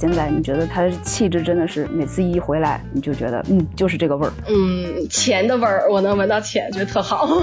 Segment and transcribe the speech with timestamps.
[0.00, 4.32] 现在，你觉得他的气质真的是每次一回来，你就觉得嗯，就是这个味儿。
[4.46, 7.26] 嗯，钱的味儿，我能闻到钱，觉得特好。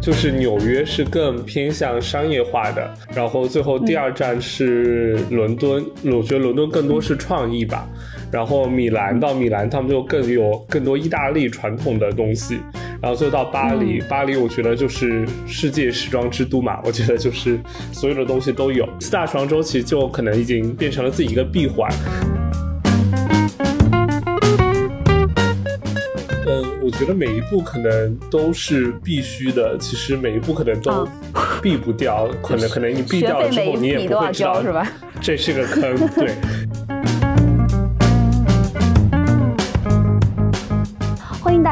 [0.00, 7.84] 就是纽约是更偏向商业化的，然后最后第二站是伦敦，我觉得伦敦更多是创意吧。
[8.30, 12.60] 然后米兰到米兰，他们就更有更多意大利传统的东西。
[13.04, 17.60] 然后最后到巴黎，巴黎我觉得就是世界时装之都嘛，我觉得就是
[17.92, 18.88] 所有的东西都有。
[18.98, 21.86] 四大时装周其实就可能已经变成了自己一个闭环。
[26.82, 31.06] 我觉得每一步可能都是必须的，其实每一步可能都
[31.60, 34.90] 避不掉，可能可能你避掉了之后，你也不会知道，是吧？
[35.20, 36.30] 这是个坑，对。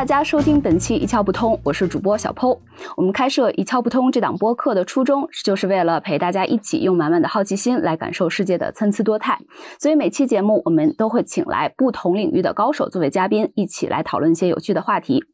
[0.02, 2.59] 大家收听本期一窍不通，我是主播小剖。
[2.97, 9.39] 我们开设一窍不通这档播客的初衷，就是为了陪大家一起用满满的好奇心来感受世界的参差多态。
[9.78, 15.25] 所以每期节目我们都会请来不同领域的高手作为嘉宾，一起来讨论一些有趣的话题。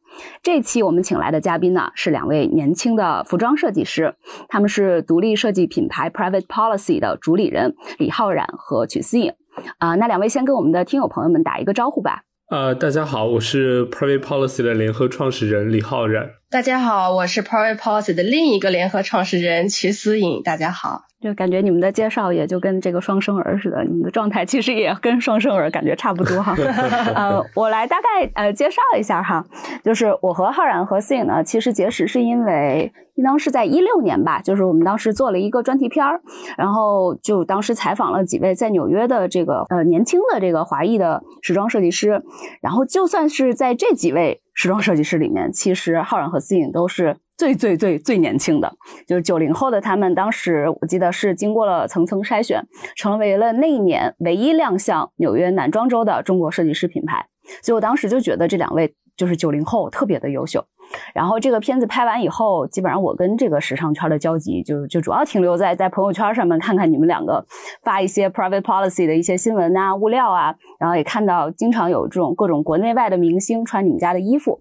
[0.43, 4.15] 这期我们请来的嘉宾呢是两位年轻的服装设计师，
[4.51, 9.33] 他们是独立设计品牌 Private Policy 的主理人李浩然和曲思颖。
[9.79, 12.25] 啊，那两位先跟我们的听友朋友们打一个招呼吧。
[12.51, 16.31] 呃，大家好，我是 Private Policy 的联合创始人李浩然。
[16.51, 20.43] 大家好，我是 Private Policy 的另一个联合创始人曲思颖。
[20.43, 21.03] 大家好。
[21.21, 26.57] 就感觉你们的介绍也就跟这个双生儿似的，你们的状态其实也跟双生儿感觉差不多哈。
[27.15, 29.45] 呃，我来大概呃介绍一下哈，
[29.85, 36.23] 就是我和浩然和思颖呢，其实结识是因为应当是在一六年吧，就是我们当时做了一个专题片儿，
[36.57, 42.23] 然后就当时采访了几位在纽约的这个呃年轻的这个华裔的时装设计师，
[42.63, 47.17] 然后就算是在这几位时装设计师里面，其实浩然和思颖都是。
[47.37, 48.75] 最最最最年轻的，
[49.07, 52.61] 就是九零后的他们，当时我记得是经过了层层筛选，
[52.97, 57.25] 成为了那一年唯一亮相纽约男装周的中国设计师品牌。
[57.63, 60.67] 所以我当时就觉得这两位就是九零后特别的优秀。
[61.15, 67.45] 然后这个片子拍完以后，基本上我跟这个时尚圈的交集就就主要停留在在朋友圈上面看看你们两个
[67.83, 74.61] 发一些 private policy 的一些新闻啊、物料啊，然后也看到经常有这种各种国内外的明星穿你们家的衣服。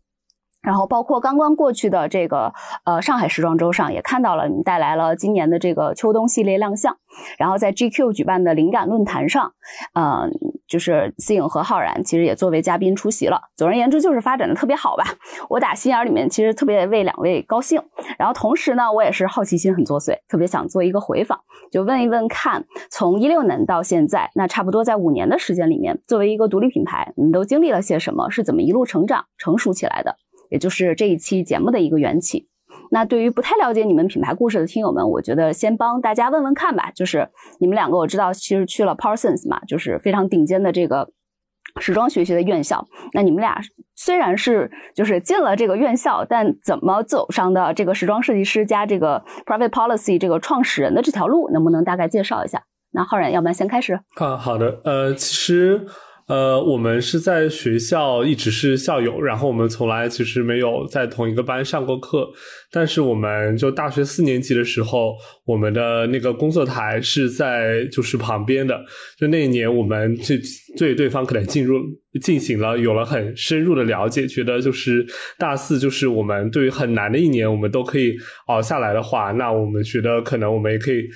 [0.68, 6.98] 然后包括刚刚过去的这个呃上海时装周上，也看到了你带来了今年的这个秋冬系列亮相。
[7.38, 9.54] 然后在 GQ 举办的灵感论坛上，
[9.94, 10.30] 嗯，
[10.68, 13.40] 就是思颖和浩然其实也作为嘉宾出席了。
[13.56, 15.06] 总而言之，就是发展的特别好吧。
[15.50, 17.82] 我打心眼里面其实特别为两位高兴。
[18.20, 21.40] 然后同时呢，我也是好奇心很作祟，特别想做一个回访，
[21.72, 28.30] 就问一问看，从一六年到现在，那差不多在五年的时间里面，作为一个独立品牌，你们都经历了些什么？
[28.30, 30.18] 是怎么一路成长、成熟起来的？
[30.50, 32.48] 也就是这一期节目的一个缘起。
[32.90, 36.90] 那对于不太了解你们品牌故事的听友们，我觉得先帮大家问问看吧。
[36.92, 41.10] 就是你们两个，我知道其实去了 Parsons 嘛，就是非常顶尖的这个
[41.82, 42.88] 时装学习的院校。
[43.14, 43.60] 那你们俩
[43.96, 52.64] 虽然是就是进了这个院校，但怎么走上的这个时装设计师加这个 Private Policy 这个创始人的这条路，能不能大概介绍一下？
[52.92, 54.00] 那浩然，要不然先开始。
[54.16, 54.80] 啊，好的。
[54.86, 55.86] 呃，其实。
[56.28, 62.30] 呃，我们是在学校一直是校友，然后我们从来其实没有在同一个班上过课。
[62.70, 65.16] 但是我们就大学四年级的时候，
[65.46, 68.78] 我们的那个工作台是在就是旁边的。
[69.18, 70.36] 就那一年，我们就
[70.78, 71.80] 对对方可能进入
[72.22, 75.06] 进行了有了很深入的了解，觉得就是
[75.40, 78.14] 大四就是我们对于很难的一年，我们都可以
[78.48, 81.08] 熬下来的话，那我们觉得可能我们也可以。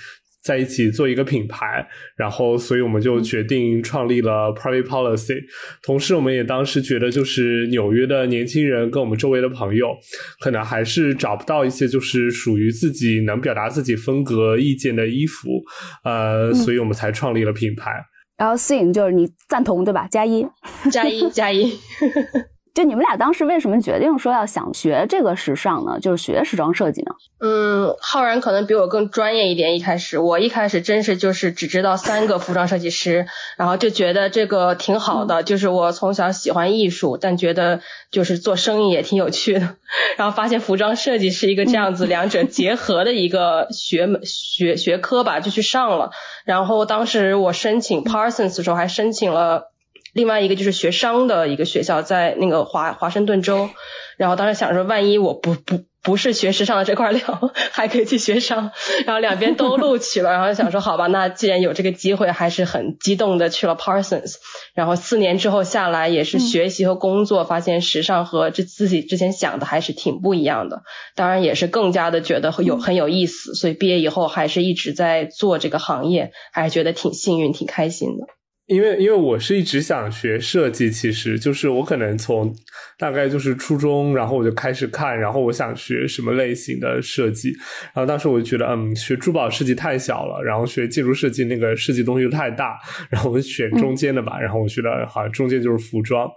[0.43, 5.43] 在一起做一个品牌，然后，所以我们就决定创立了 Private Policy。
[5.83, 9.95] 同时，我们也当时觉得，就是纽约的年轻人跟我们周围的朋友，
[10.39, 15.61] 可能还是找不到一些就是属于自己能表达自己风格意见的衣服，
[16.03, 17.91] 呃，所以我们才创立了品牌。
[18.37, 20.07] 然后，摄影就是你赞同对吧？
[20.09, 20.43] 加一，
[20.91, 21.71] 加一，加一。
[22.73, 25.99] 就你们俩当时为什么决定说要想学这个时尚呢？
[25.99, 27.11] 就是学时装设计呢？
[27.41, 29.75] 嗯，浩然可能比我更专业一点。
[29.75, 33.25] 一开始我一开始真是就是只知道三个服装设计师，
[33.57, 35.43] 然后就觉得这个挺好的。
[35.43, 39.75] 就是我从小喜欢艺术，但觉得就是做生意也挺有趣的。
[40.15, 46.11] 然后发现服装设计是一个这样子 两者结合的一个学门学学科吧，就去上了。
[46.45, 49.70] 然后当时我申请 Parsons 的时候还申请了。
[50.13, 53.69] 另外一个就是学商的一个学校，在那个华华盛顿州，
[54.17, 58.71] 然后当时想说，万一我不不不是学时尚的这块料， 还可以去学商，
[59.05, 64.33] 然后两边都录取了， 然后想说好吧，那既然有这个机会，还是很激动的去了 Parsons，
[64.73, 70.81] 然后四年之后下来也是学习和工作，发现时尚和这自己之前想的还是挺不一样的，
[71.15, 78.25] 当然也是更加的觉得有很有意思，所以毕业以后还是一直在做这个行业，还是觉得挺幸运、挺开心的。
[78.71, 82.55] 因为因为我是一直想学设计，其实就是我可能从
[82.97, 87.51] 大概就是初中，然后我就开始看，然后我想学什么类型的设计，
[87.93, 92.77] 然后当时我就觉得，嗯，学珠宝设计太小了，然后学建筑设计那个设计东西又太大，
[93.09, 96.29] 然后我选中间的吧，然后我觉得好像中间就是服装，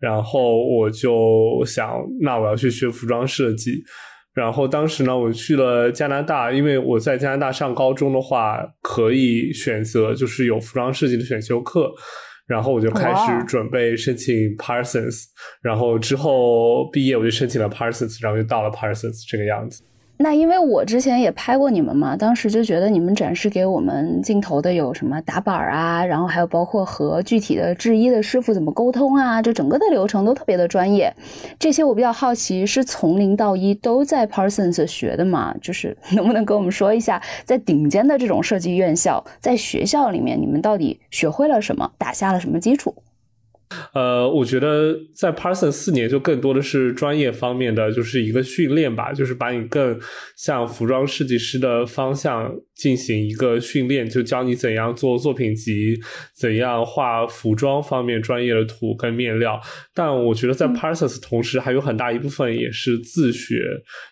[0.00, 1.92] 然后我就想，
[2.22, 3.84] 那我要去学服装设计。
[4.34, 11.92] 然后当时呢，我去了加拿大，因为我在加拿大上高中的话，可以选择就是有服装设计的选修课，
[12.46, 15.24] 然后我就开始准备申请 Parsons，
[15.60, 19.82] 然后之后毕业我就申请了 Parsons，然后就到了 Parsons 这个样子。
[20.18, 31.12] 那因为我之前也拍过你们嘛，当时就觉得你们展示给我们镜头的有什么打板啊，然后还有包括和具体的制衣的师傅怎么沟通啊，就整个的流程都特别的专业。
[31.58, 35.52] 这些我比较好奇，是从零到一都在 Parsons 学的吗？
[35.60, 42.94] 就是 能不能跟我们说一下，在顶尖的这种设计院校，在学校里面，你们到底学会了什么，打下了什么基础？
[43.94, 49.98] 呃，我觉得在 Parsons 四年就更多的是专业方面的，就是一个训练吧，就是把你更
[50.36, 55.98] 像服装设计师的方向进行一个训练，就教你怎样做作品集，
[56.34, 59.60] 怎样画服装方面专业的图跟面料。
[59.94, 63.62] 但我觉得在 Parsons 同时还有很大一部分也是自学，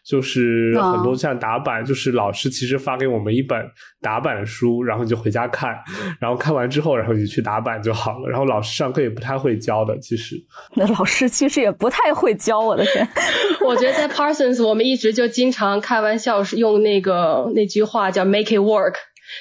[0.06, 3.62] 就是很多像打板，就是老师其实发给我们一本
[4.00, 5.76] 打板书，然后你就回家看，
[6.20, 8.28] 然后看完之后，然后你去打板就好了。
[8.28, 9.49] 然后老师上课也不太会。
[9.50, 10.36] 会教的，其实
[10.74, 13.06] 那老师其实也不太会教，我的天！
[13.66, 18.94] 我觉得在 Parsons，我们一直就经常开玩笑，是用那个那句话叫 “make it work”。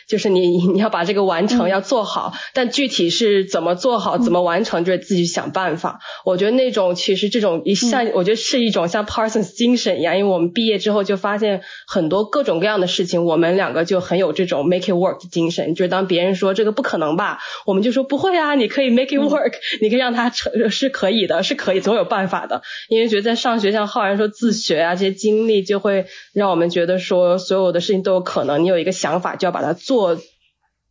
[0.07, 5.99] 就是你你要把这个完成要做好，但具体是怎么做好怎么完成，就是自己想办法。
[6.25, 15.73] 我觉得那种其实这种一像，我觉得是一种像 Parsons 精神一样，因为我们毕业之后就发现很多各种各样的事情，我们两个就很有这种 make it work 的精神。
[15.73, 22.61] 就是当别人说这个不可能吧，我们就说不会啊，你可以 make it work，你可以让他成是可以的，是可以总有办法的。
[22.89, 28.63] 因为觉得在上学像浩然说自学啊这些经历，就会让我们觉得说所有的事情都有可能。
[28.63, 29.78] 你有一个想法就要把它。
[29.79, 30.17] 做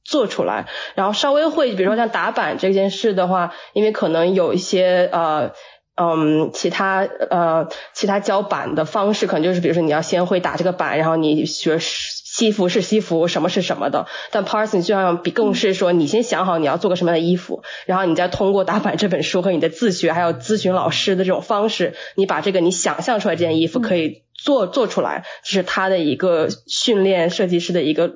[0.04, 5.52] 做出来，然后稍微会，比如说像打板这件事的话，因为可能有一些呃
[5.96, 14.06] 嗯其他呃其他教板的方式，可能就是比如说你要先会打这个板，然后你学西服是西服，什么是什么的。
[14.30, 28.12] 但 Parson 就像比更是说，你先想好你要做个什么样的衣服，然后你再通过打板这本书和你的自学，还有咨询老师的这种方式，你把这个你想象出来这件衣服可以做做出来，这是他的一个训练设计师的一个。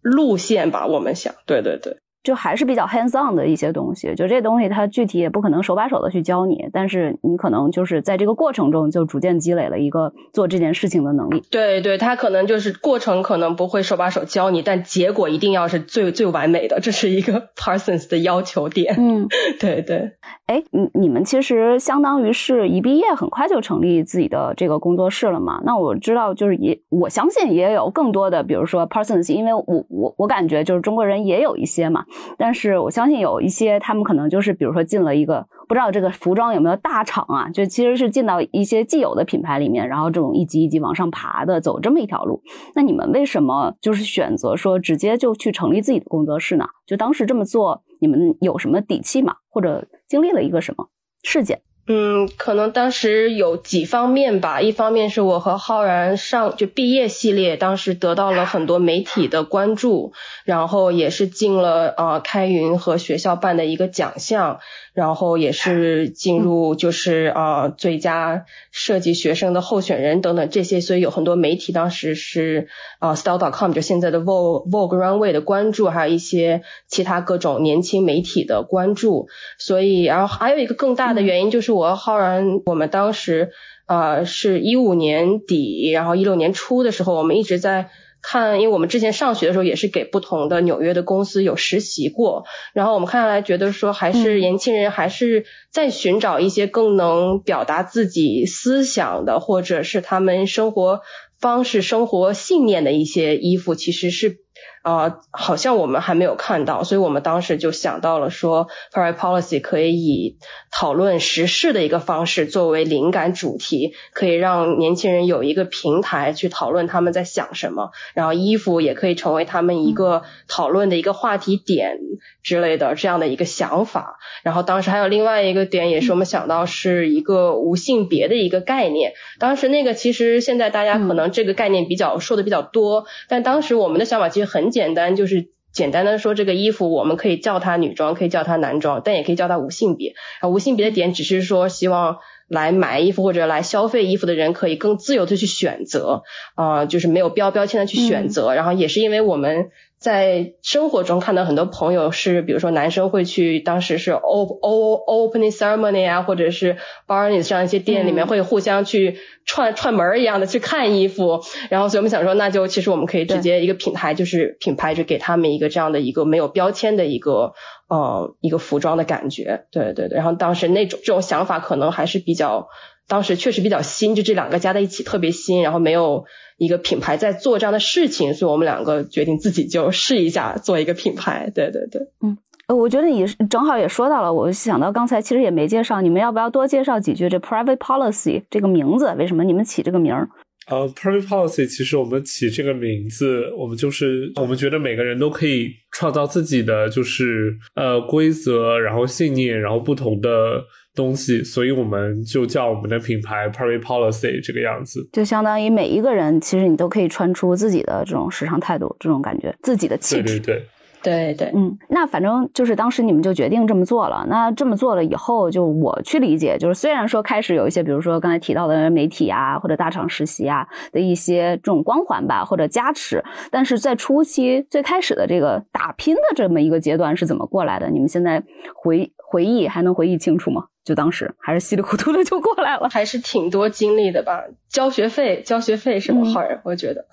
[0.00, 1.98] 路线吧，我们想，对对对。
[2.28, 11.42] 就还是比较 hands on 的一些东西，就这东西它具体也不可能手把手的去教你，但是你可能就是在这个过程中就逐渐积累了一个做这件事情的能力。
[11.50, 18.94] 对对，他可能就是过程可能不会手把手教你，但结果一定要是最最完美的，这是一个 Parsons 的要求点。
[18.98, 19.26] 嗯，
[19.58, 20.12] 对对。
[20.44, 25.62] 哎，你你们其实相当于是一毕业很快就成立自己的这个工作室了嘛？
[25.64, 32.04] 那我知道就是也我相信也有更多的，比如说 Parsons，因为我我我感觉就是中国人也有一些嘛。
[32.36, 42.42] 但是我相信有一些，他们可能就是比如说进了一个不知道这个服装有没有大厂啊，就其实是进到一些既有的品牌里面，然后这种一级一级往上爬的，走这么一条路。
[42.74, 46.66] 那你们为什么就是选择说直接就去成立自己的工作室呢？
[46.86, 49.34] 就当时这么做，你们有什么底气吗？
[49.50, 50.88] 或者经历了一个什么
[51.22, 51.60] 事件？
[51.90, 54.60] 嗯，可能当时有几方面吧。
[54.60, 60.12] 一方面是我和浩然上就毕业系列，当时得到了很多媒体的关注，
[60.44, 64.60] 然后也是进了呃开云和学校办的一个奖项。
[64.94, 72.66] 然后也是进入就是啊最佳设计学生的候选人等等这些，所以有很多媒体当时是
[72.98, 79.28] 啊 style.com 就现在的 Vogue Vogue Runway 的关注，还有一些其他各种年轻媒体的关注。
[79.56, 83.52] 所以然后还有一个更大的原因就是我浩然我们当时
[83.86, 87.90] 啊是一五年底，然后一六年初的时候，我们一直在。
[88.20, 101.02] 看，因为我们之前上学的时候也是给不同的纽约的公司有实习过，然后我们看下来觉得说，还是年轻人还是在寻找一些更能表达自己思想的，或者是他们生活
[101.40, 104.38] 方式、生活信念的一些衣服，其实是
[104.82, 110.38] 啊，好像我们还没有看到，所以我们当时就想到了说，private policy 可以以
[110.70, 121.98] 讨论时事的一个方式作为灵感主题，可以让年轻人有一个平台去讨论他们在想什么，然后衣服也可以成为他们一个讨论的一个话题点
[122.42, 124.18] 之类的这样的一个想法。
[124.42, 129.12] 然后当时还有另外一个点，也是我们想到是一个无性别的一个概念。
[129.38, 134.94] 当时那个其实现在大家可能这个概念比较说的比较多，但当时我们的想法其实很简。
[134.94, 140.14] 单就是简单的说，这个衣服我们可以叫它女装，可以叫它男装，但也可以叫它无性别。
[140.40, 146.24] 啊，无性别的点只是说，希望来买衣服或者来消费衣服的人可以更自由的去选择，
[146.56, 148.54] 啊，就是没有标标签的去选择。
[148.54, 149.70] 然后也是因为我们。
[149.98, 156.76] 在生活中看到很多朋友是，比如说男生会去，当时是 O O opening ceremony 啊，或者是
[157.08, 167.54] Barney's 这样一些店里面会互相去串串门一样的去看衣服，然后所以我们想说，那就其实我们可以直接一个品牌，就是品牌就给他们一个这样的一个没有标签的一个
[167.88, 172.68] 呃一个服装的感觉，对对对，然后当时那种这种想法可能还是比较，
[173.08, 176.26] 当时确实比较新，就这两个加在一起特别新，然后没有。
[176.60, 181.52] 一个品牌在做这样的事情，所以我们两个决定自己就试一下做一个品牌。
[181.54, 182.36] 对对对，嗯，
[182.66, 189.14] 呃我觉得你正好也说到了，我想到刚才其实也没介绍，你们要不要多介绍几句这 private policy 这个名字？
[189.16, 190.28] 为什么你们起这个名儿？
[190.68, 200.64] 呃，private policy 其实我们起这个名字，我们就是我们觉得每个人都可以创造自己的就是呃规则，然后信念，然后不同的。
[200.94, 210.22] 东西，所以我们就叫我们的品牌 Private Policy 这个样子，就相当于每一个人其实你都可以穿出自己的这种时尚态度，这种感觉，自己的气质。
[210.22, 210.64] 对对对。
[211.08, 214.26] 对对，嗯，那反正就是当时你们就决定这么做了。
[214.28, 227.88] 那这么做了以后，就我去理解，就是虽然说开始有一些，比如说刚才提到的媒体啊，或者大厂实习啊的一些这种光环吧，或者加持，但是在初期最开始的这个打拼的这么一个阶段是怎么过来的？
[227.90, 228.42] 你们现在
[228.74, 230.64] 回回忆还能回忆清楚吗？
[230.88, 234.42] 就当时还是稀里糊涂的就过来了，还是挺多经历的吧。
[234.70, 237.04] 交学费，交学费是好人，我觉得。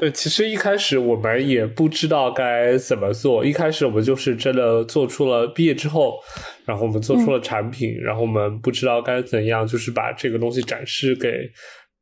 [0.00, 6.18] 对，其实一开始我们也不知道该怎么做，一开始我们就是真的做出了毕业之后，
[6.64, 11.30] 然后我们做出了产品，然后我们不知道该怎样，就是把这个东西展示给。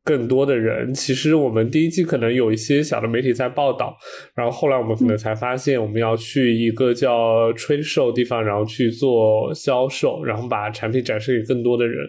[0.06, 3.96] 更多的人，其实我们第一季可能有一些小的媒体在报道，
[4.36, 12.06] 然后后来我们可能才发现，我们要去一个叫 trade show 地方，然后去做销售，然后把产品展示给更多的人。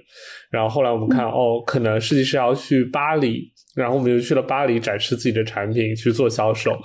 [0.52, 6.80] 然后后来我们看，哦，可能设计师要去巴黎，然后我们就去了巴黎展示自己的产品去做销售。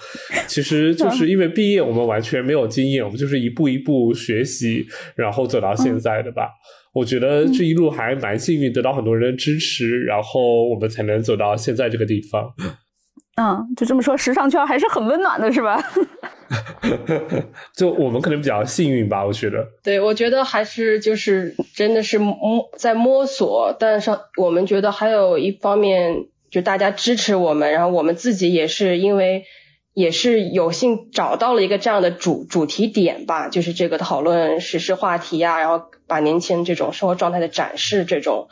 [0.46, 6.48] 其实就是 因为毕业，我们完全没有经验，我们就是一步一步学习，然后走到现在的吧。
[6.92, 12.52] 我觉得这一路还蛮幸运，得到很多人的支持，然后我们才能走到现在这个地方。
[13.36, 15.82] 嗯，就这么说，时尚圈还是很温暖的，是吧？
[17.74, 19.66] 就我们可能比较幸运吧，我觉得。
[19.82, 22.36] 对，我觉得还是就是真的是摸
[22.76, 29.44] 在摸索，但是我们觉得还有一方面，就大家支持我们，然后我们自己也是因为。
[29.94, 38.48] 也是有幸找到了一个这样的主主题点吧，就是这个讨论时事话题呀，然后把年轻人这种生活状态的展示，这种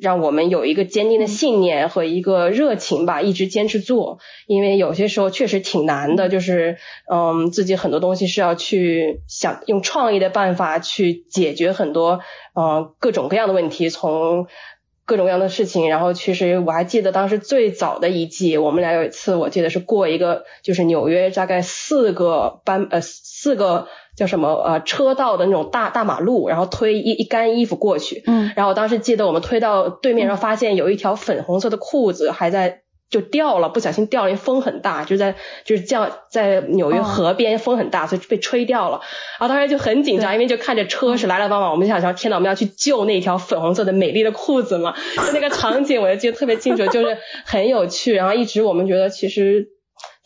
[0.00, 4.18] 让我们有一个坚定的信念和一个热情吧，一直坚持做。
[4.46, 6.76] 因为有些时候确实挺难的，就是
[7.12, 12.20] 嗯，自己很多东西是要去想用创意的办法去解决很多
[12.54, 14.46] 嗯各种各样的问题，从。
[15.06, 23.86] 各种各样的事情，然后其实我还记得当时最早的一季，我们俩有一次，我记得是过一个就是纽约大概四个班呃四个
[24.16, 32.82] 叫什么呃车道的那种大大马路，然后推一一干衣服过去，嗯，然后我当时记得我们推到对面，然后发现有一条粉红色的裤子还在。
[33.08, 35.34] 就掉了，不小心掉了，因为风很大，就在
[35.64, 39.00] 就是降在纽约河边，风很大，所以被吹掉了。
[39.38, 44.94] 然后当时就很紧张，因为就看着车是来来往往，我们就想说，天呐，我们要去救那条粉红色的美丽的裤子嘛。
[45.16, 48.14] 就 那个场景，我就记得特别清楚，就是很有趣。
[48.14, 49.68] 然后一直我们觉得，其实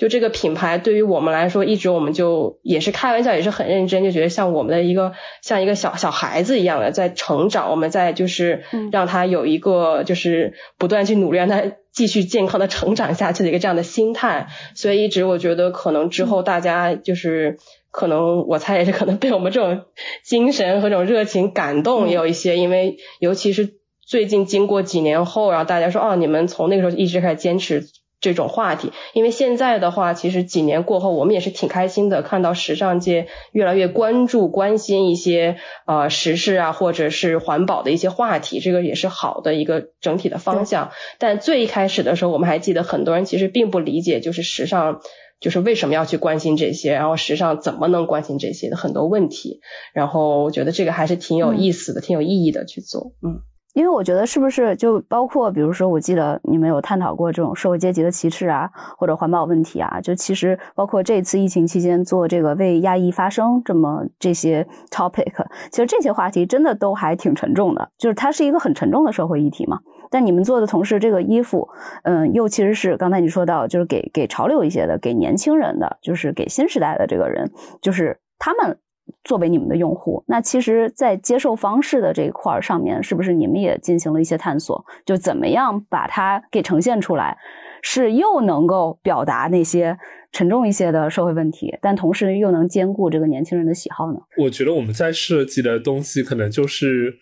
[0.01, 11.63] 就这个品牌对于我们来说，一直我们就也是开玩笑，也是很认真，就觉得像我们的一个像一个小小孩子一样的在成长，我们在就是让他有一个就是不断去努力，让他。
[11.93, 17.59] 继续健康的成长下去的一个这样的心态，所以一直我觉得可能之后大家就是
[17.91, 19.83] 可能我猜也是可能被我们这种
[20.25, 23.75] 精神和这种热情感动也有一些，因为尤其是
[24.07, 27.89] 最近经过几年后，然后大家说哦，你们从那个时候一直开始坚持。
[28.21, 40.91] 这种话题，因为现在的话，其实几年过后，我们也是挺开心的，看到时尚界越来越关注、关心一些呃时事啊，或者是环保的一些话题，这个也是好的一个整体的方向。
[41.19, 45.01] 但最一开始的时候，我们还记得很多人其实并不理解，就是时尚
[45.41, 49.61] 就是为什么要去关心这些，然后时尚怎么能关心这些的很多问题，
[49.95, 53.41] 然后我觉得这个还是挺有意思的，挺有意义的去做，嗯。
[53.75, 65.33] 因为我觉得是不是就包括，比如说，我记得你们有探讨过这种社会阶级的歧视啊，或者环保问题啊，就其实包括这次疫情期间做这个为亚裔发声这么这些 topic，
[65.71, 69.79] 其实这些话题真的都还挺沉重的，就是它是一个很沉重的社会议题嘛。
[70.11, 71.69] 但你们做的同时，这个衣服，
[72.03, 77.49] 嗯，又其实是刚才你说到，就是给给潮流一些的，给年轻人的，就是给新时代的这个人，
[77.81, 78.79] 就是他们。
[79.25, 84.85] 作为你们的用户，那其实，在接受方式的这一块儿上面，是不是你们也进行了一些探索？
[85.05, 87.37] 就怎么样把它给呈现出来，
[87.83, 89.97] 是又能够表达那些
[90.33, 94.19] 沉重一些的社会问题，但同时又能兼顾这个年轻人的喜好呢？
[94.39, 97.15] 我觉得我们在设计的东西，可能就是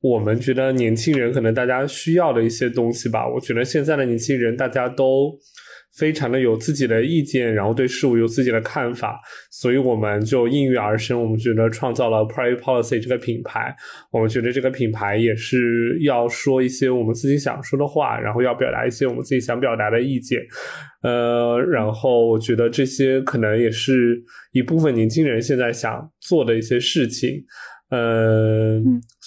[0.00, 3.28] 我们觉得年轻人可能大家需要的一些东西吧。
[3.28, 5.38] 我觉得现在的年轻人，大家都。
[5.98, 11.20] 非常的有自己的意见，然后对事物有自己的看法，所以我们就应运而生。
[11.20, 13.74] 我们觉得创造了 Private Policy 这个品牌，
[14.12, 20.40] 我们觉得这个品牌也是要说一些我们自己想说的话，然后要表达一些我们自己想表达的意见。
[21.02, 27.44] 呃，然后我觉得这些可能也是一部分年轻人现在想做的一些事情。
[27.90, 28.78] 呃，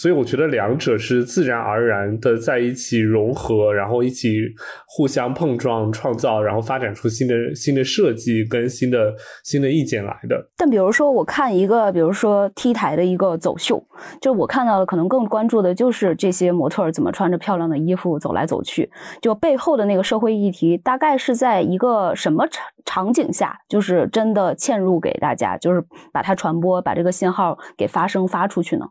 [0.02, 4.40] 所以我觉得两者是自然而然的在一起融合，然后一起
[4.88, 10.50] 互相碰撞、创造，然后发展出新的新的设计跟新的新的意见来的。
[10.58, 13.84] 但比如说，我看一个，比如说 T 台的一个走秀，
[14.22, 18.92] 就我看到的可能更关注的就是这些模特怎么穿着漂亮的衣服走来走去，
[19.22, 28.42] 就背后的那个社会议题大概是在一个什么场场景下，就是真的嵌入给大家，就是把它传播，把这个信号给发声发。
[28.52, 28.86] 出去呢？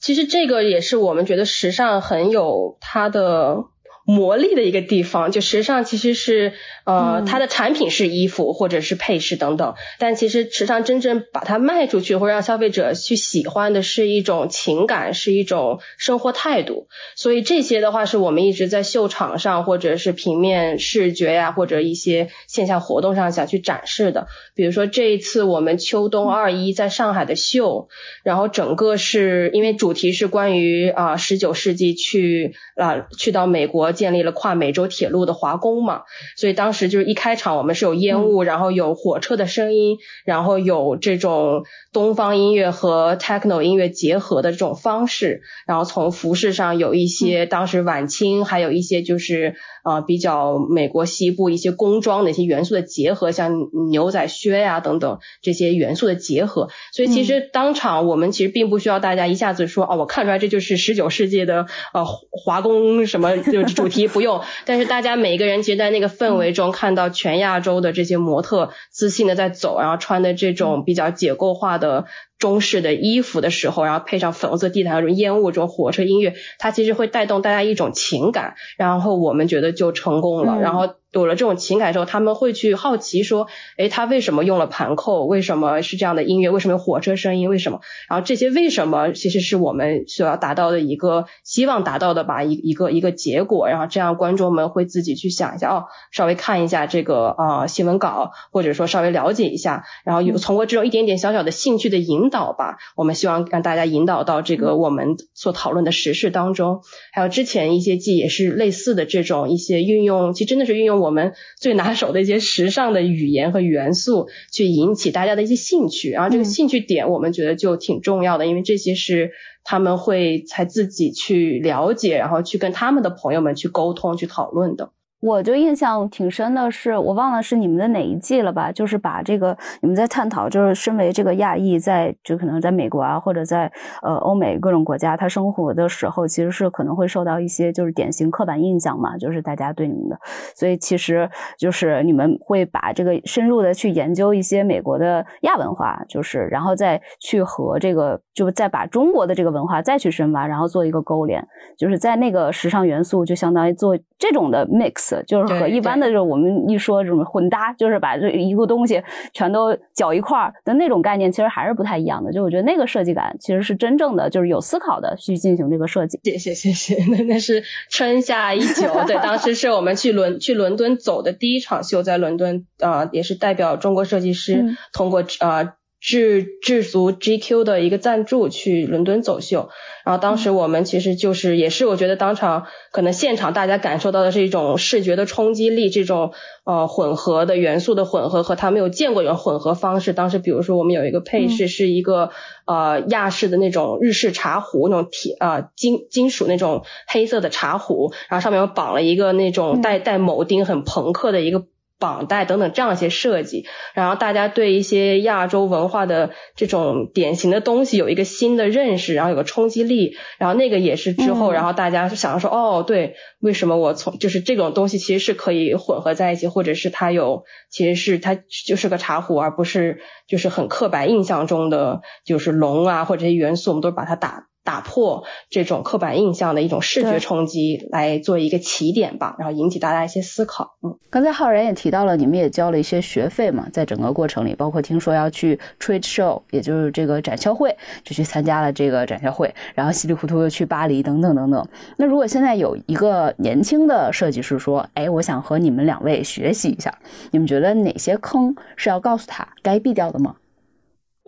[0.00, 3.69] 其实这个也是我们觉得时尚很有它的。
[4.10, 6.52] 魔力的一个地方，就时尚其实是
[6.84, 16.88] 呃，它的产品是衣服或者是配饰等等，但其实时尚真正把它卖出去或者让消费者去喜欢的是一种情感，是一种生活态度。
[17.14, 24.26] 所以这些的话是我们一直在秀场上或者是平面视觉呀，或者一些线下活动上想去展示的。
[24.56, 27.86] 比如说这一次我们秋冬二一在上海的秀，
[28.24, 33.92] 然后整个是因为主题是关于啊十九世纪去啊去到美国。
[34.00, 36.04] 建立了跨美洲铁路的华工嘛，
[36.34, 53.52] 所以当时就是一开场我们是有烟雾，然后有火车的声音，然后有这种东方音乐和 techno 音乐结合的这种方式，然后从服饰上有一些当时晚清，还有一些就是啊比较美国西部一些工装的一些元素的结合，像
[53.90, 63.60] 牛仔靴呀等等这些元素的结合，所以其实当场我们其实并不需要大家一下子说哦，我看出来这就是十九世纪的呃华工什么就。
[63.80, 72.06] 主题不用，但是大家每一个人其实，在那个氛围中看到全亚洲的这些模特自信的在走，然后穿的这种比较解构化的。
[72.40, 80.58] 中式的衣服的时候，然后配上粉红色地毯那种烟雾，这种火车音乐，它其实会带动大家一种情感，然后我们觉得就成功了。
[80.60, 85.26] 然后有了这种情感之后，他们会去好奇说，哎，他为什么用了盘扣？
[85.26, 86.48] 为什么是这样的音乐？
[86.48, 87.50] 为什么有火车声音？
[87.50, 87.80] 为什么？
[88.08, 93.68] 然后这些为什么其实是我们所要达到的一个希望达到的吧，一一个一个结果。
[93.68, 102.29] 然后这样观众们会自己去想一下，哦，稍微看一下这个啊新闻稿，或者说稍微了解一下，然后有通过这种一点点小小的兴趣的引。
[102.30, 106.80] 导吧，我们希望让大家引导到这个我们所讨论的时事当中，
[107.12, 119.32] 还有之前一些季也是类似的这种一些运用，其实真的是运用我们最拿手的一些时尚的语言和元素，去引起大家的一些兴趣，然后这个兴趣点我们觉得就挺重要的，因为这些是
[119.64, 124.92] 他们会才自己去了解，然后去跟他们的朋友们去沟通、去讨论的。
[125.20, 128.72] 我就印象挺深的是，我忘了是你们的哪一季了吧？
[128.72, 140.18] 就是把这个你们在探讨，就是身为这个亚裔，在就可能在美国啊，或者在呃欧美各种国家，他生活的时候，其实是可能会受到一些就是典型刻板印象嘛，就是大家对你们的，
[140.54, 141.28] 所以其实
[141.58, 155.09] 就是你们会把这个深入的去研究一些美国的亚文化，就是然后再去和这个就再把中国的这个文化再去深挖，然后做一个勾连，就是在那个时尚元素就相当于做这种的 mix。
[155.26, 162.32] 就是和一般的，就是我们一说这种混搭，就是把这一个东西全都搅一块儿的那种概念，其实还是不太一样的。
[162.32, 166.20] 就我觉得那个设计感其实是真正的，就是有思考的去进行这个设计。
[166.24, 169.04] 谢谢谢谢， 那那是春夏一九。
[169.06, 175.74] 对，当时是我们去伦去伦敦走的第一场秀，在伦敦啊，也是代表中国设计师通过啊。
[176.00, 179.68] 制制足 GQ 的一个赞助去伦敦走秀，
[180.04, 186.32] 然后当时我们其实就是也是我觉得当场可能现场大家感受到的是一种视觉的冲击力，这种
[186.64, 190.14] 呃混合的元素的混合和他没有见过一种混合方式。
[190.14, 192.30] 当时比如说我们有一个配饰是一个
[192.64, 201.64] 呃亚式的那种日式茶壶，那种铁啊金金属那种黑色的茶壶，然后上面有绑了一个那种带带铆钉很朋克的一个。
[202.00, 224.49] 绑带等等这样一些设计，然后大家对一些亚洲文化的这种典型的东西有一个新的认识，然后有个冲击力，然后那个也是之后，然后大家就想说，哦，对，为什么我从就是这种东西其实是可以混合在一起，或者是它有其实是它就是个茶壶，而不是就是很刻板印象中的就是龙啊或者这些元素，我们都把它打。
[224.62, 230.76] 打破这种刻板印象的一种视觉冲击，来做一个起点吧，然后引起大家一些思考。
[230.82, 241.66] 嗯，刚才浩然也提到了，你们也交了一些学费嘛，在整个过程里，包括听说要去 trade show，也就是这个展销会，就去参加了这个展销会，然后稀里糊涂又去巴黎等等等等。
[241.96, 246.94] 那如果现在有一个年轻的设计师说，哎，我想和你们两位学习一下，
[247.30, 250.36] 你们觉得哪些坑是要告诉他该避掉的吗？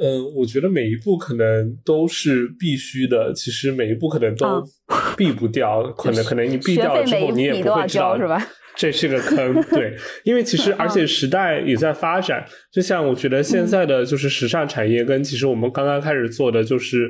[0.02, 4.60] 嗯，我觉得每一步可能都是必须的，其实每一步可能都
[5.16, 8.44] 避不掉，可能可能你避掉了之后，你也不会知道是吧？
[8.74, 17.08] 这是个坑，对，因为其实 而且时代也在发展，就像我觉得现在的就是时尚产业跟其实我们刚刚开始做的就是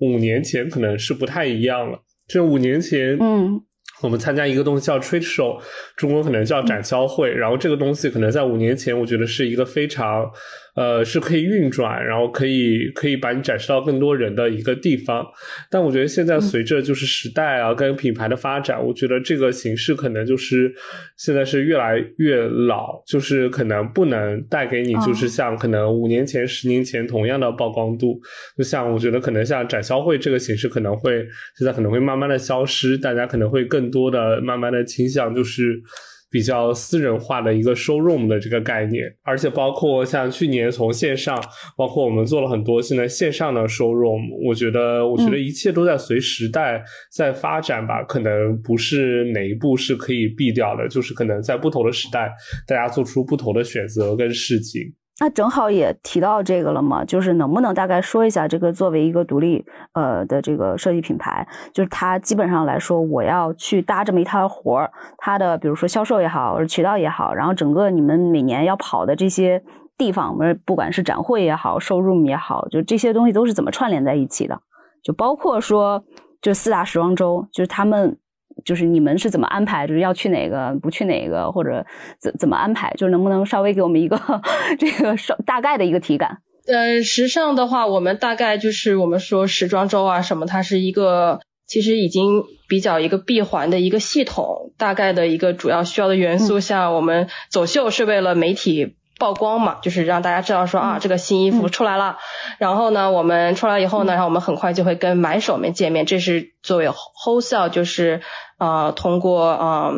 [0.00, 3.60] 五年前可能是不太一样了，这五年前，嗯。
[4.00, 5.62] 我们参加一个东西叫 trade show，
[5.96, 10.28] 中国可能叫展销会，然后这个东西可能在五年前，我觉得是一个非常，
[10.74, 15.24] 呃，是可以运转，然后可以可以把你展示到更多人的一个地方。
[15.70, 20.74] 但我觉得现在随着就是时代啊跟品牌的发展，我觉得这个形式可能就是
[21.16, 28.20] 现在是越来越老，就是可能不能带给你就是像可能五年前、十年前同样的曝光度。
[28.58, 31.24] 就像我觉得可能像展销会这个形式可能会
[31.56, 33.92] 现在可能会慢慢的消失，大家可能会更。
[33.92, 35.78] 多的慢慢的倾向就是
[36.32, 41.38] 比较私人化的一个收 room 的这个概念，而且包括像去年从线上，
[41.76, 52.32] 包括我们做了很多现在线上的收 room，我觉得我觉得一切都在随时代在发展吧，可能不是哪一步是可以避掉的，就是可能在不同的时代，
[52.66, 54.80] 大家做出不同的选择跟事情。
[55.22, 69.62] 那正好也提到这个了嘛，就是能不能大概说一下，这个作为一个独立呃的这个设计品牌，就是它基本上来说，我要去搭这么一套活儿，它的比如说销售也好，或者渠道也好，然后整个你们每年要跑的这些
[69.96, 74.60] 地方，不管是展会也好，showroom 也好，就这些东西都是怎么串联在一起的？
[75.04, 76.02] 就包括说，
[76.40, 78.18] 就四大时装周，就是他们。
[78.64, 79.86] 就是你们是怎么安排？
[79.86, 81.84] 就是要去哪个，不去哪个，或者
[82.18, 82.92] 怎怎么安排？
[82.96, 84.20] 就是能不能稍微给我们一个
[84.78, 86.38] 这个稍大概的一个体感？
[86.66, 98.96] 呃，时尚的话，我们大概就是我们说时装周啊什么，它是一个其实已经比较一个闭环的一个系统，大概的一个主要需要的元素，像我们走秀是为了媒体。
[99.18, 102.16] 曝光嘛，就是让大家知道说啊，这个新衣服出来了。
[102.58, 106.06] 然后呢，我们出来以后呢，然后我们很快就会跟买手们见面。
[106.06, 108.20] 这是作为 wholesale，就是
[108.62, 109.90] 啊，通过啊。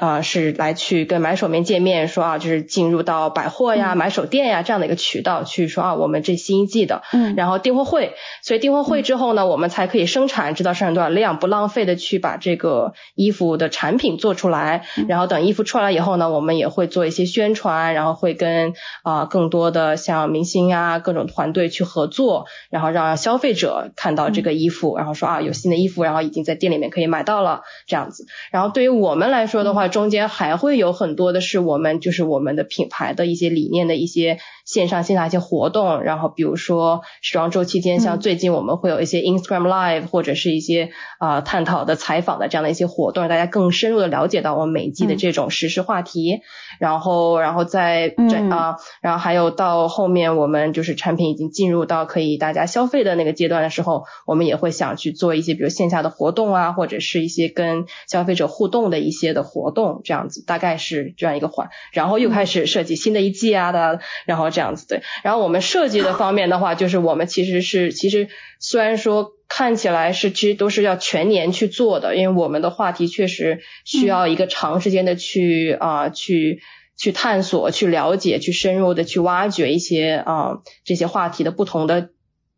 [0.00, 29.89] 啊，是来去跟买手们见面，说啊，就是进入到百货呀、买手店呀这样的一个渠道去说啊，我们这新一季的，嗯，然后订货会，所以订货会之后呢，我们才可以生产，知道生产多少量，不浪费的去把这个衣服的产品做出来，然后等衣服出来以后呢，我们也会做一些宣传，然后会跟啊更多的像明星啊各种团队去合作，然后让消费者看到这个衣服，然后说啊有新的衣服，然后已经在店里面可以买到了这样子，然后对于我们来说的话。
[29.90, 46.40] 中间还会有很多的是我们就是我们的品牌的一些理念的一些线上线下一些活动，然后比如说时装周期间，像最近我们会有一些 Instagram Live 或者是一些啊探讨的采访的这样的一些活动，让大家更深入的了解到我们每季的这种实时话题。
[46.80, 59.70] 然后，然后在这啊，然后还有到后面我们就是产品已经进入到可以大家消费的那个阶段的时候，我们也会想去做一些比如线下的活动啊，或者是一些跟消费者互动的一些的活动。
[59.80, 76.62] 动这样子大概是这样一个环，然后又开始设计新的一季啊的，然后这样子对，然后我们设计的方面的话，就是我们其实是其实虽然说看起来是其实都是要全年去做的，因为我们的话题确实需要一个长时间的去啊去
[76.96, 82.08] 去探索、去了解、去深入的去挖掘一些啊这些话题的不同的。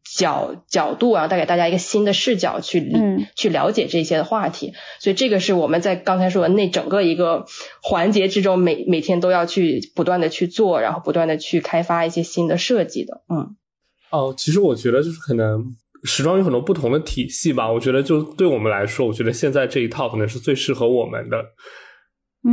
[0.04, 2.92] 角角度啊，带给大家一个新的视角去理
[3.34, 7.46] 去了解这些的话题，所以这个是我们在刚才说的那整个一个
[7.80, 13.56] 环节之中，每每天都要去不断的去做，然后不断的去开发一些新的设计的，嗯。
[14.10, 17.70] 哦，其实我觉得就是可能时装有很多不同的体系吧。
[17.70, 21.44] 我觉得就对我们来说，我觉得现在这一套可能是最适合我们的。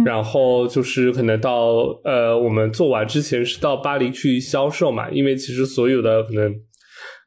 [0.05, 6.53] 然后就是可能到呃，我们做完之前是到巴黎去销售嘛，因为其实所有的可能。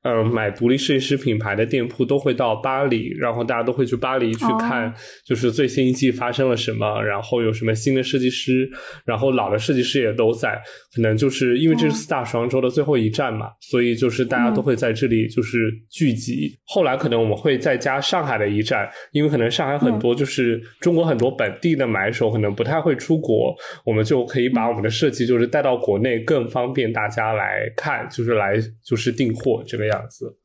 [0.02, 4.92] 嗯，买独立设计师品牌的店铺都会到巴黎，然后大家都会去巴黎去看，
[5.24, 8.68] 就是最新一季发生了什么，然后有什么新的设计师，
[9.04, 10.60] 然后老的设计师也都在。
[10.94, 16.52] 可能就是因为这是四大时装周的最后一站嘛，所以就是大家都会在这里就是聚集。
[16.64, 23.54] 后来可能我们会再加上海的一站，因为可能上海很多就是中国很多本地的买手可能不太会出国，
[23.86, 29.91] 我们就可以把我们的设计就是带到国内，更方便大家来看，就是来就是订货这个样。
[29.92, 30.36] 样子，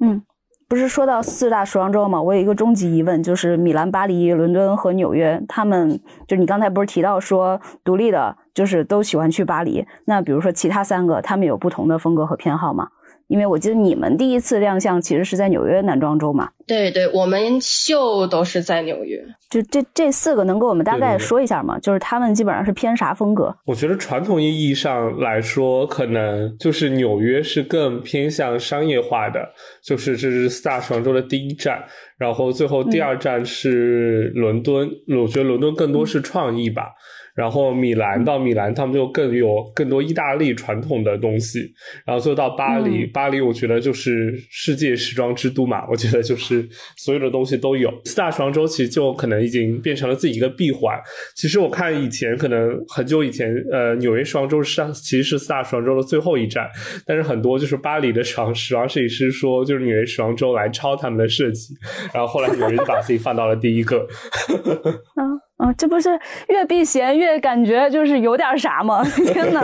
[0.00, 0.22] 嗯，
[0.68, 2.20] 不是说到四大时装周嘛？
[2.22, 9.86] 我有一个终极疑问，就是米兰、巴黎、伦敦和纽约，他们就你刚才不是提到说独立的，就是都喜欢去巴黎？
[10.06, 12.88] 那比如说其他三个，他们有不同的风格和偏好吗？
[13.30, 16.50] 因为我记得你们第一次亮相其实是在纽约男装周嘛。
[16.66, 19.24] 对对，我们秀都是在纽约。
[19.48, 21.78] 就这这四个，能给我们大概说一下吗？
[21.78, 23.54] 就是他们基本上是偏啥风格？
[23.66, 29.48] 我觉得传统意义上来说，可能就是纽约是更偏向商业化的，
[29.80, 31.84] 就是这是四大双周的第一站，
[32.18, 34.90] 然后最后第二站是伦敦。
[35.06, 36.90] 我觉得伦敦更多是创意吧。
[37.34, 41.72] 然后米兰到米兰，他们就更有更多意大利传统的东西。
[42.04, 47.90] 然后最后到巴黎，巴黎我觉得就是世界时装之都嘛，我觉得就是所有的东西都有。
[48.04, 50.98] 四大时装周其实就可能已经变成了自己一个闭环。
[51.36, 56.68] 其实我看以前可能很久以前，呃，纽约时装周是其实是四大时装周的最后一站，
[57.06, 61.74] 但是很多就是巴黎的时装时装设计师说，就是纽约时装周来抄他们的设计，
[62.12, 64.06] 然后后来纽约就把自己放到了第一个。
[65.60, 66.18] 啊，这不是
[66.48, 69.02] 越避嫌越感觉就是有点啥吗？
[69.26, 69.62] 天呐。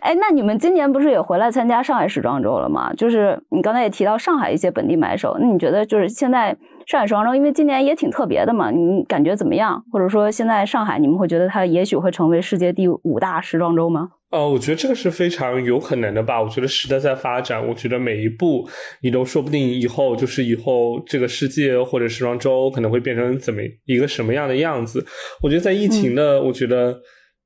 [0.00, 2.92] 哎，那你们今年不是也回来参加上海时装周了吗？
[2.96, 6.54] 就是你刚才也提到上海一些本地买手，那你觉得就是现在
[6.86, 9.82] 上海时装周，因为今年也挺特别的嘛，你感觉怎么样？
[9.92, 14.10] 或者说现在上海，你们会觉得它也许会成为世界第五大时装周吗？
[14.34, 16.42] 呃，我觉得这个是非常有可能的吧。
[16.42, 18.68] 我觉得时代在发展，我觉得每一步
[19.00, 25.06] 你都说不定以后就是以后这个世界或者时装周可能会变成怎么一个什么样的样子。
[25.40, 27.00] 我觉得在疫情的，我觉得，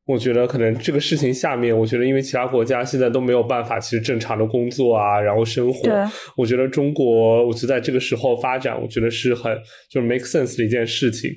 [0.07, 5.91] 我觉得可能这个事情下面，我觉得因为其他国家现在都没有办法其实正常的工作啊，然后生活。
[6.39, 9.55] 我觉得中国，我觉得在这个时候发展，我觉得是很
[9.91, 11.31] 就是 make sense 的一件事情。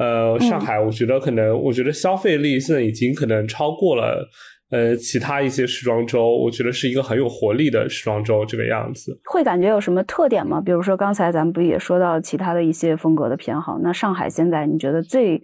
[0.00, 4.28] 呃，上海，我觉得可能，我觉得消费力现在已经可能超过了。
[4.70, 9.18] 呃，其他一些时装周，我觉得是一个很有活力的时装周，这个样子。
[9.24, 10.60] 会感觉有什么特点吗？
[10.60, 13.78] 比如说刚才咱们不也说到其他的一些风格的偏好？
[13.82, 15.42] 那上海现在你觉得最？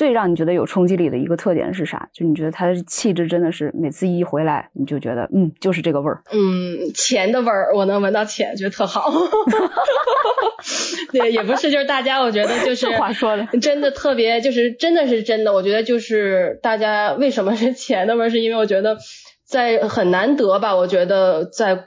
[0.00, 2.08] 最让你觉得有冲击力的一个特点是啥？
[2.10, 6.22] 就你觉得他的气质真的是每次一回来，你就觉得嗯，就是这个味儿。
[6.32, 9.12] 嗯，钱的味儿，我能闻到钱，觉得特好。
[11.12, 15.52] 对，也不是，就是大家，我觉得就是 话说的，真的特别，就是真的是真的。
[15.52, 18.96] 我觉得就是大家为什么是钱的味儿，是因为我觉得
[19.44, 20.74] 在很难得吧。
[20.74, 21.84] 我觉得在。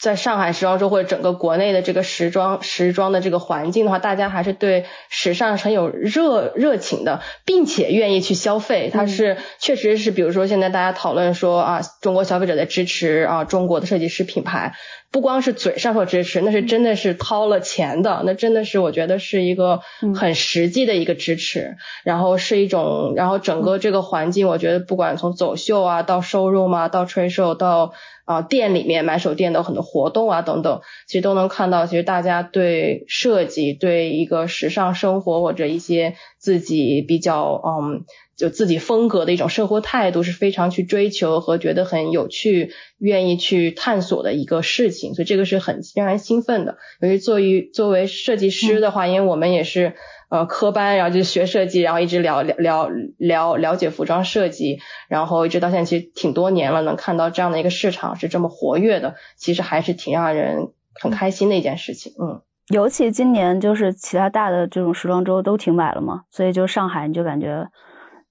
[0.00, 8.90] 在上海时装周或者整个国内的这个时装时装的这个环境的话，大家还是对时尚很有热热情的，并且愿意去消费。
[8.90, 14.72] 它是确实是，比如说现在大家讨论说啊，中国消费者在支持啊中国的设计师品牌，
[15.12, 19.80] 不光是嘴上说支持，那是真的是掏了钱的，那真的是我觉得是一个
[20.14, 21.76] 很实际的一个支持。
[22.04, 27.92] 然后是一种，然后整个这个环境，我觉得不管从走秀啊到收入嘛，到吹售到。
[28.26, 38.04] 啊，店里面买手店的很多活动啊，等等，其实都能看到，其实大家对设计、对一个时尚生活或者一些自己比较嗯，
[38.40, 46.78] 就自己风格的一种生活态度是非常去追求和觉得很有趣、愿意去探索的一个事情，所以这个是很让人兴奋的。
[47.00, 49.94] 由于作为作为设计师的话，因为我们也是。
[50.30, 62.12] 呃，科班，然后就学设计，然后一直了了了了了解服装设计，然后一直到现在其实挺多年了，能看到这样的一个市场是这么活跃的，其实还是挺让人很开心的一件事情。
[62.22, 67.66] 嗯，尤其今年就是其他大的这种时装周都停摆了嘛，所以就上海你就感觉，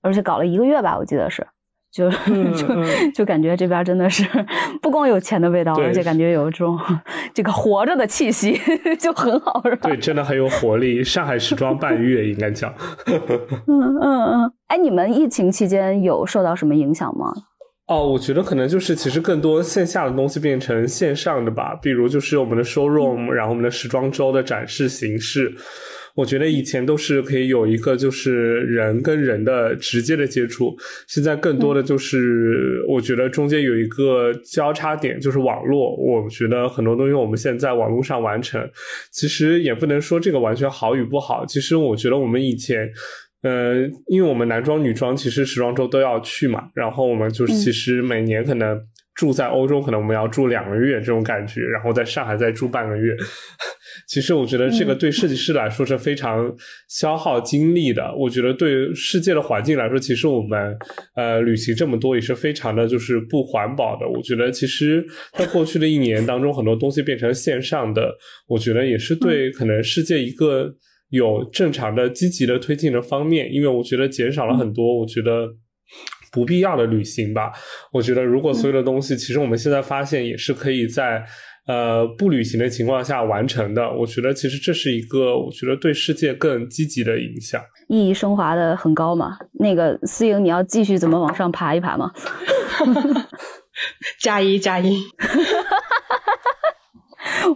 [0.01, 1.45] 而且搞了一个月吧，我记得是。
[1.91, 2.67] 就就
[3.15, 4.23] 就感觉这边真的是
[4.79, 6.79] 不光有钱的味道，而且感觉有这种
[7.33, 8.55] 这个活着的气息，
[8.99, 9.89] 就很好，是吧？
[9.89, 11.03] 对，真的很有活力。
[11.03, 12.71] 上海时装半月应该讲。
[13.07, 14.51] 嗯嗯嗯。
[14.67, 17.33] 哎，你们疫情期间有受到什么影响吗？
[17.87, 25.51] 哦，我觉得可能就是其实更多线下的东西变成线上的吧，比如就是我们的 showroom，然后我们的时装周的展示形式。
[26.15, 30.75] 我觉得以前都是可以有一个就是人跟人的直接的接触，
[31.07, 35.95] 现在更多的就是我觉得中间有一个交叉点，就是网络。
[35.95, 38.69] 我觉得很多东西我们现在网络上完成，
[39.11, 41.45] 其实也不能说这个完全好与不好。
[41.45, 42.89] 其实我觉得我们以前。
[43.41, 48.77] 呃，因为我们男装、女装其实时装周都要去嘛，然后我们就是其实每年可能
[49.15, 53.15] 住在欧洲，可能我们要住两个月这种感觉，然后在上海再住半个月。
[54.07, 56.53] 其实我觉得这个对设计师来说是非常
[56.87, 58.13] 消耗精力的。
[58.15, 60.77] 我觉得对世界的环境来说，其实我们
[61.15, 64.07] 呃旅行这么多也是非常的就是不环保的。
[64.07, 68.11] 我觉得其实在过去的一年当中，很多东西变成线上的，
[68.47, 70.75] 我觉得也是对可能世界一个。
[71.11, 75.47] 有正常的、积极的推进的方面，因为我觉得减少了很多，我觉得
[76.31, 77.51] 不必要的旅行吧。
[77.91, 81.25] 我觉得如果所有的东西，其实我们现在发现也是可以在
[81.69, 83.93] 呃不旅行的情况下完成的。
[83.93, 87.61] 我觉得其实这是一个，我觉得对世界更积极的影响。
[87.87, 89.37] 意义升华的很高嘛？
[89.59, 92.11] 那个思颖，你要继续怎么往上爬一爬吗？
[94.19, 94.99] 加 一加一。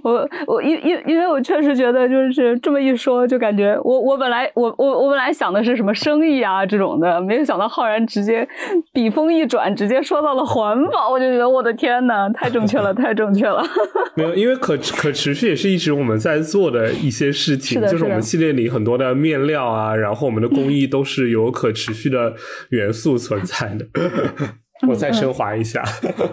[0.03, 8.47] 我我因因因为我确实觉得就是这么一说，就感觉我我本来我我我本来想的是什么生意啊这种的，没有想到浩然直接
[8.91, 13.63] 笔锋一转，直接说到了环保，我就觉得我的天呐，太正确了， 太正确了。
[14.15, 22.33] 没有，因为可可持续也是一直我们在做的一些事情，就是我们系列里很多的面料啊，然后我们的工艺都是有可持续的
[22.69, 23.85] 元素存在的。
[24.87, 25.83] 我再升华一下。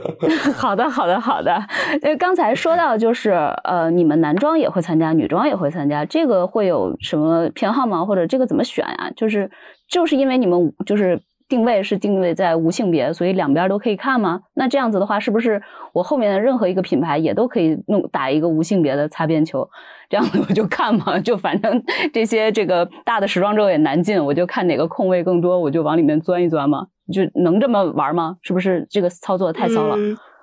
[0.57, 1.55] 好的，好的，好的。
[2.03, 3.31] 呃，刚才说到就是
[3.65, 8.05] 呃，你们男装也会参加，女装也会参加，这个会有什么偏好吗？
[8.05, 9.11] 或者这个怎么选啊？
[9.17, 9.51] 就是
[9.89, 14.41] 就是因为你们就是定位是定位在无性别，所以两边都可以看吗？
[14.55, 15.61] 那这样子的话，是不是
[15.93, 19.69] 我后面的任何一个品牌也都可以弄打一个无性别的擦边球？
[20.09, 21.83] 这样子我就看嘛，就反正
[22.15, 26.87] 这些这个大的时装周也难进，我就看哪个空位更多，我就往里面钻一钻嘛。
[27.13, 28.37] 就能这么玩吗？
[28.43, 29.97] 是不是这个操作太骚了？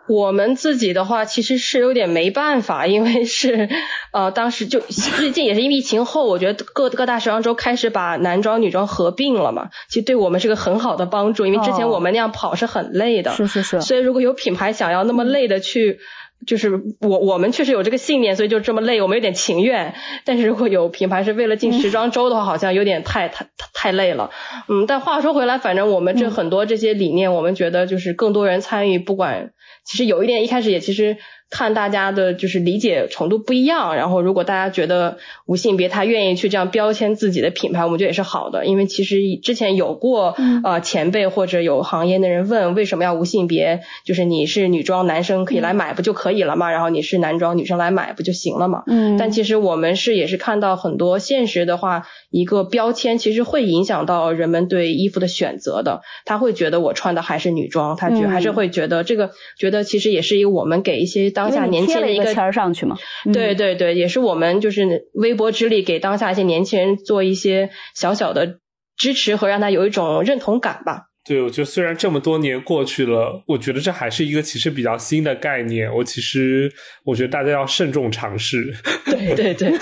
[0.07, 3.69] 我们自己的话，其实是有点没办法，因为是
[4.11, 13.31] 呃，当时就最近也是因为疫情后，我觉得各各大时装周开始把男装女装合并了嘛，其实对我们是个很好的帮助，因为之前我们那样跑是很累的。
[13.31, 13.81] 是是是。
[13.81, 15.99] 所以如果有品牌想要那么累的去。
[16.45, 19.95] 就是我我们确实有这个信念，所以就这么累，我们有点情愿。
[20.23, 24.31] 但是如果有品牌是为了进时装周的话，好像有点太太太累了。
[24.67, 29.51] 嗯，但话说回来，反正我们这很多这些理念，我们觉得就是更多人参与，不管
[29.85, 31.17] 其实有一点一开始也其实。
[31.49, 38.65] 看大家的就是理解程度不一样，然后如果大家觉得无性别，他愿意去这样标签自己的品牌，我们觉得也是好的。
[38.65, 46.69] 因为其实之前有过呃前辈或者有行业的人问为什么要无性别，就是你是女装男生可以来买不就可以了嘛？
[46.69, 48.83] 然后你是男装女生来买不就行了嘛？
[48.87, 49.15] 嗯。
[49.17, 56.01] 但其实我们是也是看到很多现实的话，一个标签其实会影响到人们对衣服的选择的。
[56.25, 61.36] 他会觉得我穿的还是女装，他觉还是会觉得这个觉得其实也是一个我们给一些。
[61.37, 62.97] 当下年轻的一个签上去嘛？
[63.31, 68.57] 对对对，也是我们就是微薄之力给当下一些年轻人做一些小小的
[68.97, 71.03] 支持和让他有一种认同感吧。
[71.23, 75.93] 对，我觉得虽然这么多年过去了，我觉得这还是一个其实比较新的概念。
[75.93, 76.71] 我其实
[77.03, 78.73] 我觉得大家要慎重尝试。
[79.05, 79.77] 对 对对，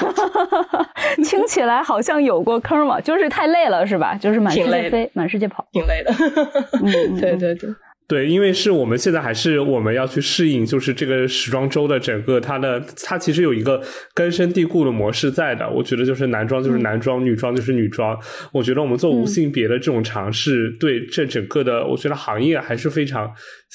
[1.24, 4.16] 听起来好像有过坑嘛，就是太累了是吧？
[4.16, 6.12] 就是满世界飞，满世界跑，挺累的。
[6.84, 7.70] 嗯，对对 对。
[8.08, 13.82] 对，因为是我们现在还是我们要去适应，就是这个时装周的整个它的，它其实有一个
[14.14, 15.68] 根深蒂固的模式在的。
[15.68, 18.16] 我觉得就是男装就是男装，女装就是女装。
[18.54, 23.32] 我觉得我们做无性别的这种尝试，对这整个的，我觉得行业还是非常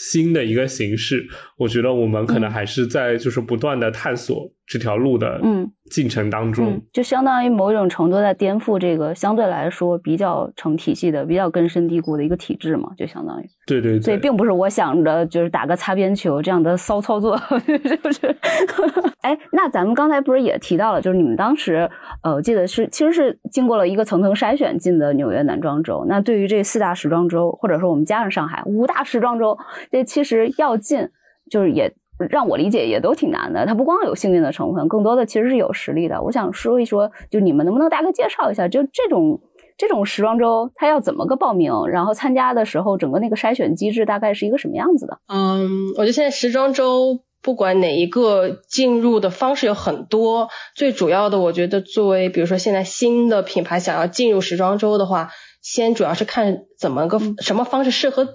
[0.09, 1.27] 新的一个形式。
[1.59, 4.51] 我觉得我们可能还是在就是不断的探索。
[4.73, 17.37] 这条路的嗯进程当中，就相当于某种程度在颠覆这个相对来说比较成体系的、比较根深蒂固的一个体制嘛，就相当于对对对，所以并不是我想着就是打个擦边球这样的骚操作，
[17.67, 18.37] 是不是？
[19.23, 21.91] 哎，那咱们刚才不是也提到了，就是你们当时
[22.23, 26.07] 呃，我记得是其实是经过了一个层层筛选进的纽约男装周。
[26.09, 29.59] 那对于这四大时装周，或者说我们加上上海五大时装周，
[29.91, 31.09] 这其实要进
[31.51, 31.95] 就是也。
[32.29, 36.21] 让我理解也都挺难的，它不光有幸运的成分，更多的其实是有实力的。
[36.23, 39.41] 我想说一说，就你们能不能大概介绍一下，就这种
[39.79, 45.19] 这种时装周，它要怎么个报名，然后参加的时候，整个那个筛选机制大概是一个什么样子的？
[45.29, 55.31] 嗯，我觉得现在时装周不管哪一个进入的方式有很多，最主要的我觉得作为比如说现在新的品牌想要进入时装周的话，
[55.63, 58.29] 先主要是看怎么个什么方式适合。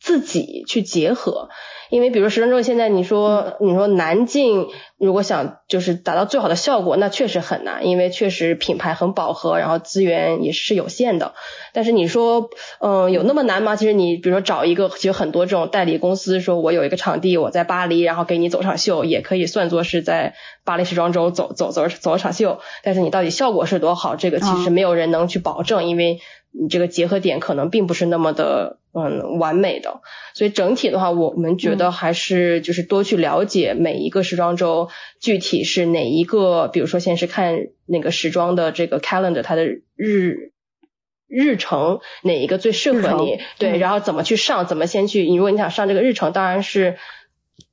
[0.00, 1.48] 自己去结合。
[1.90, 4.66] 因为比如时装周现在你说你说南进
[4.98, 11.32] 如果想就是达到最好的效果，那确实很难，因为确实品牌很饱和，然后资源也是有限的。
[11.72, 12.50] 但是你说
[12.80, 13.74] 嗯有那么难吗？
[13.74, 22.60] 其实你比如说找一个其实很多这种代理公司，说我有一个场地，我在巴黎，然后给你走场秀，也可以算作是在巴黎时装周走走走走场秀。
[22.82, 26.20] 但是你到底效果是多好，这个其实没有人能去保证，因为
[26.50, 28.78] 你这个结合点可能并不是那么的。
[28.94, 30.00] 嗯，完美的。
[30.34, 34.88] 所以整体的话，我们觉得还是就是多去了解每一个时装周
[35.20, 40.52] 具体是哪一个，比如说先是看那个时装的这个 calendar，它的日
[41.28, 45.22] 日程哪一个最适合你，对，然后怎么去上，怎么先去。
[45.24, 46.96] 你如果你想上这个日程，当然是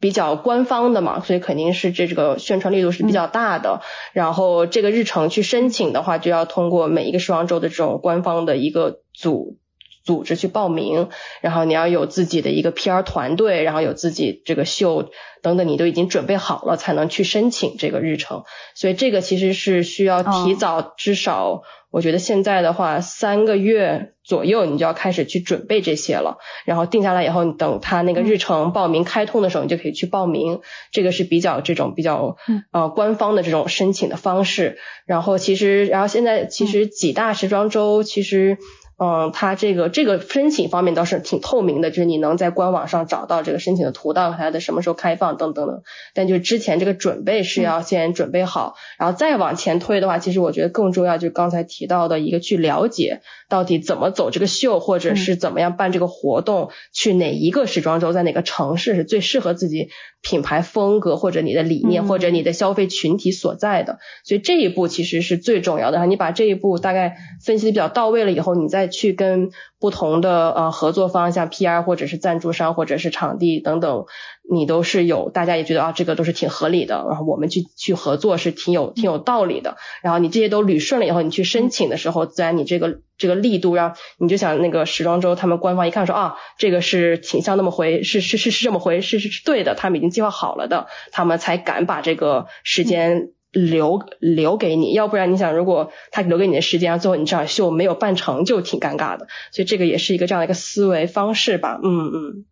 [0.06, 3.82] 比较官方的嘛，所以肯定是这这个宣传力度是比较大的。
[4.14, 9.58] 然后这个日程去申请的话，就要通过每一个时装周的这种官方的一个组。
[10.06, 11.10] 组织去报名，
[11.41, 15.10] 然后你要有自己的一个 PR 团队，然后有自己这个秀
[15.41, 18.43] 等等，你都已经准备好了才能去申请这个日程。
[18.76, 26.38] 所以这个其实是需要提早，至少我觉得现在的话三个月左右，你就要开始去准备这些了。
[26.66, 30.62] 然后定下来以后，你等他那个日程报名开通的时候，你就可以去报名。
[30.91, 32.38] 这个是比较这种比较
[32.72, 34.78] 呃官方的这种申请的方式。
[35.08, 38.60] 然后其实，然后现在其实几大时装周其实。
[38.98, 45.82] 嗯，它这个这个申请方面倒是挺透明的，就是你能在官网上找到这个申请的图道，它的什么时候开放等等等。
[46.14, 59.89] 但就之前这个准备是要先准备好，然后再往前推的话，其实我觉得更重要就是刚才提到的一个去了解到底怎么走这个秀，或者是怎么样办这个活动，去哪一个时装周，在哪个城市是最适合自己
[60.26, 64.00] 品牌风格或者你的理念或者你的消费群体所在的。
[64.24, 66.04] 所以这一步其实是最重要的。
[66.08, 68.90] 你把这一步大概分析的比较到位了以后，你再。
[68.96, 74.06] 去跟不同的呃合作方，像 PR 或者是赞助商或者是场地等等，
[74.52, 79.78] 你都是有，大家也觉得啊这个都是挺合理的，然后我们去去合作是挺有挺有道理的。
[80.02, 93.30] 然后你这些都捋顺了以后，你去申请的时候，自然你这个这个力度让你就想那个时装周他们官方一看说啊这个是挺像那么回是是是是这么回是是是对的，他们已经计划好了的，他们才敢把这个时间。
[93.56, 99.28] 留留给你，要不然你想，如果他留给你的时间，最后你这场秀没有办成就挺尴尬的。
[99.54, 101.80] 所以这个也是一个这样的一个思维方式吧。
[101.82, 102.46] 嗯嗯，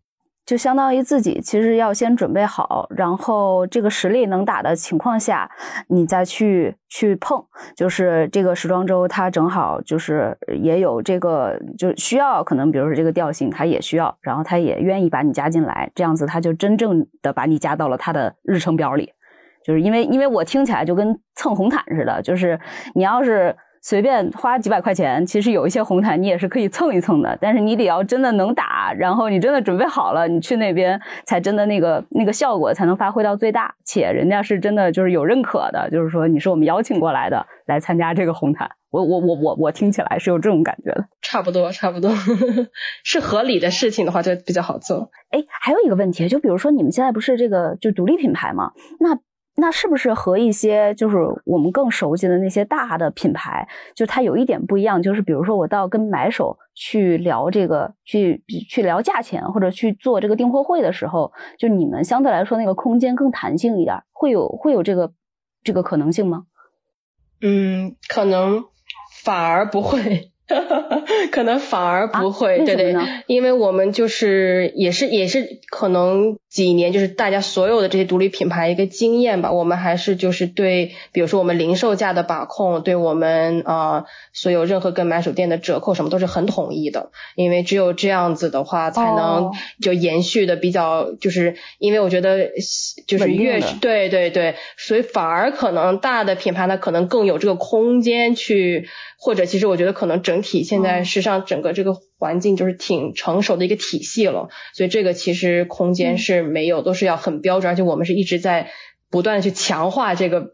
[0.46, 5.50] 就相当于自己其实要先准备好，然后这个实力能打的情况下，
[5.88, 7.42] 你再去去碰。
[7.74, 19.12] 就是这个时装周，它正好就是也有这个，就需要可能比如说这个调性，它也需要，然后他也愿意把你加进来，这样子他就真正的把你加到了他的日程表里。
[19.64, 22.60] 就是因为，因为我听起来就跟蹭红毯似的，就是
[22.94, 23.56] 你要是
[23.86, 42.10] 随便花几百块钱，其实有一些红毯你也是可以蹭一蹭的，但是你得要真的能打，然后你真的准备好了，你去那边才真的那个那个效果才能发挥到最大，且人家是真的就是有认可的，就是说你是我们邀请过来的来参加这个红毯，我我我我我听起来是有这种感觉的，差不多差不多
[43.04, 45.10] 是合理的事情的话就比较好做。
[45.28, 49.18] 哎，还有一个问题，就比如说你们现在不是这个就独立品牌嘛，那。
[49.56, 55.00] 那是不是和一些就是我们更熟悉的那些大的品牌，就它有一点不一样？
[55.00, 65.12] 就是比如说我到跟买手去聊这个，去去聊价钱，或者去做这个订货会的时候，就你们相对来说那个空间更弹性一点，会有会有这个
[65.62, 66.46] 这个可能性吗？
[67.40, 68.64] 嗯，可能
[69.22, 70.32] 反而不会。
[71.32, 72.94] 可能反而不会，对对，
[73.26, 92.50] 因为我们就是也是也是可能几年就是大家所有的这些独立品牌一个经验吧，我们还是就是对，比如说我们零售价的把控，对我们啊所有任何跟买手店的折扣什么都是很统一的，因为只有这样子的话才能就延续的比较，就是因为我觉得
[93.06, 98.88] 就是越对对对，所以反而可能大的品牌它可能更有这个空间去。
[99.16, 108.70] 或者其实我觉得可能整体现在时尚整个这个环境就是挺成熟的一个体系了，所以这个其实空间是没有，都是要很标准，而且我们是一直在
[109.10, 110.52] 不断去强化这个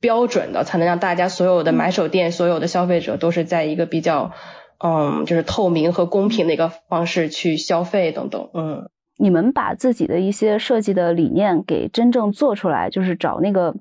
[0.00, 4.32] 标准的，才能让大家所有的买手店、所有的消费者都是在一个比较
[4.78, 8.50] 嗯就是透明和公平的一个方式去消费等等。
[8.54, 13.74] 嗯，你们把自己的一些设计的理念给真正做出来，就是找那个。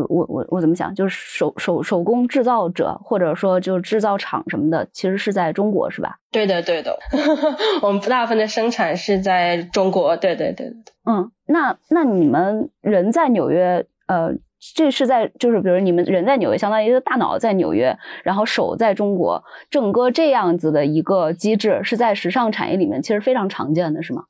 [0.00, 0.94] 我我我我怎么想？
[0.94, 6.16] 就是手手手工制造者，或者说就制造厂什么的，其实是在中国，是吧？
[6.30, 6.98] 对的，对的。
[7.82, 10.16] 我们大部分的生产是在中国。
[10.16, 10.76] 对对对对。
[11.04, 14.30] 嗯，那那你们人在纽约，呃，
[14.74, 24.24] 这是在就是比如你们人在纽约，相当于一个大脑在纽约，然后手在中国，整个这样子的一个机制是在时尚产业里面其实非常常见的，是吗？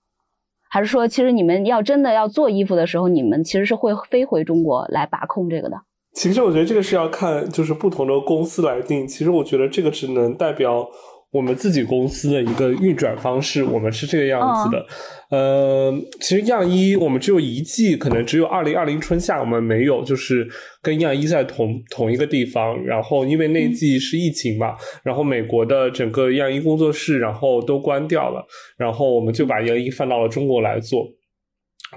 [0.71, 5.77] 还是说，其实你们要真的要做衣服的时候，你们其实是会飞回中国来把控这个的？
[6.15, 9.07] 其实我觉得这个是要看就是不同的公司来定。
[9.07, 10.89] 其实我觉得这个只能代表。
[11.31, 14.87] 我们自己公司的一个运转方式，我们是这个样子的。
[15.31, 20.49] 呃，其实样衣我们只有一季，可能只有二零二零春夏，我们没有就是
[20.83, 22.83] 跟样衣在同同一个地方。
[22.85, 24.75] 然后因为那季是疫情嘛，
[25.05, 28.45] 然后美国的整个样衣工作室然后都关掉了，
[28.77, 31.07] 然后我们就把样衣放到了中国来做。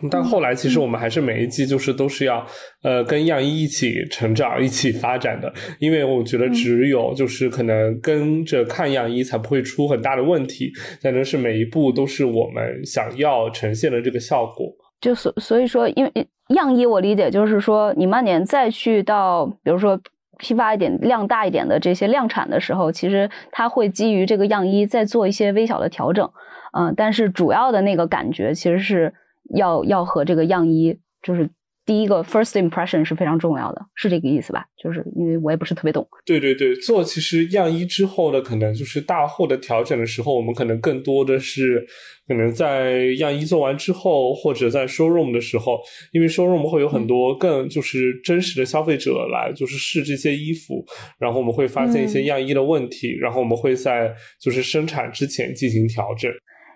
[0.09, 2.43] 但后来，其实我们还是每一季就是都是要
[2.81, 14.67] 呃跟样衣一起成长、一起发展的，因为我觉得只有就是可能跟着看样衣，才不会出很大的问题，才能是每一步都是我们想要呈现的这个效果。
[14.99, 19.99] 就所所以说，因为样衣我理解就是说，你慢点再去到，比如说
[20.39, 26.27] 批发一点量大一点的这些量产的时候，其实它会基于这个样衣再做一些微小的调整，
[26.75, 29.13] 嗯，但是主要的那个感觉其实是。
[29.55, 31.49] 要要和这个样衣，就是
[31.85, 34.65] 第一个 first impression 是非常重要的，是这个意思吧？
[34.81, 36.07] 就是因为我也不是特别懂。
[36.25, 41.85] 对对对，做其实样衣之后的可能就是大货的调整的时候，我们可能更多的是
[42.25, 45.77] 可能在样衣做完之后，或者在 showroom 的时候，
[46.13, 50.85] 因为 showroom 会有很多更就是真实的消费者来就是试这些衣服，
[51.19, 56.31] 然后我们会发现一些样衣的问题，然后我们会在就是生产之前进行调整。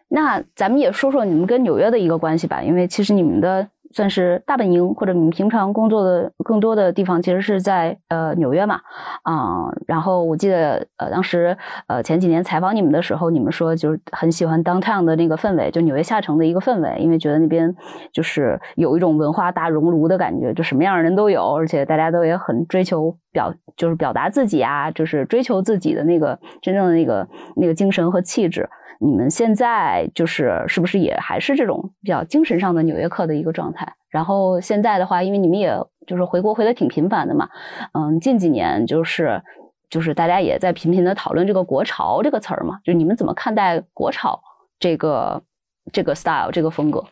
[0.10, 8.80] 那咱们也说说你们跟纽约的一个关系吧，因为其实你们的算是大本营，或者你们平常工作的更多的地方，其实是在呃纽约嘛，
[9.24, 17.74] 啊，然后我记得呃当时呃前几年采访你们的时候，你们说就是很喜欢 downtown 的那个氛围，就纽约下城的一个氛围，因为觉得那边
[18.12, 28.70] 就是有一种文化大熔炉的感觉，就什么样的人都有，而且大家都也很追求表，就是表达自己啊，就是追求自己的那个真正的那个那个精神和气质。
[29.00, 33.96] 你们现在就是是不是也还是这种比较精神上的纽约客的一个状态？
[34.10, 35.78] 然后现在的话，因为你们也
[36.08, 37.50] 就是回国回的挺频繁的嘛，
[37.94, 39.42] 嗯，近几年就是
[39.90, 44.42] 就是大家也在频频的讨论这个“国潮”这个词儿嘛，就你们怎么看待“国潮”
[44.80, 45.44] 这个
[45.92, 47.06] 这个 style 这个风格？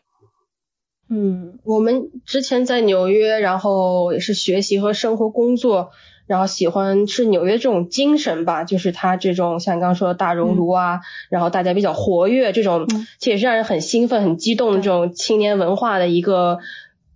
[1.10, 5.92] 嗯，我们之前在纽约，然后也是学习和生活工作。
[6.28, 12.88] 然后喜欢是纽约这种精神吧，就是它这种像你刚刚说的大熔炉啊，然后大家比较活跃，这种
[13.20, 16.60] 其实也是让人很兴奋、很激动的这种青年文化的一个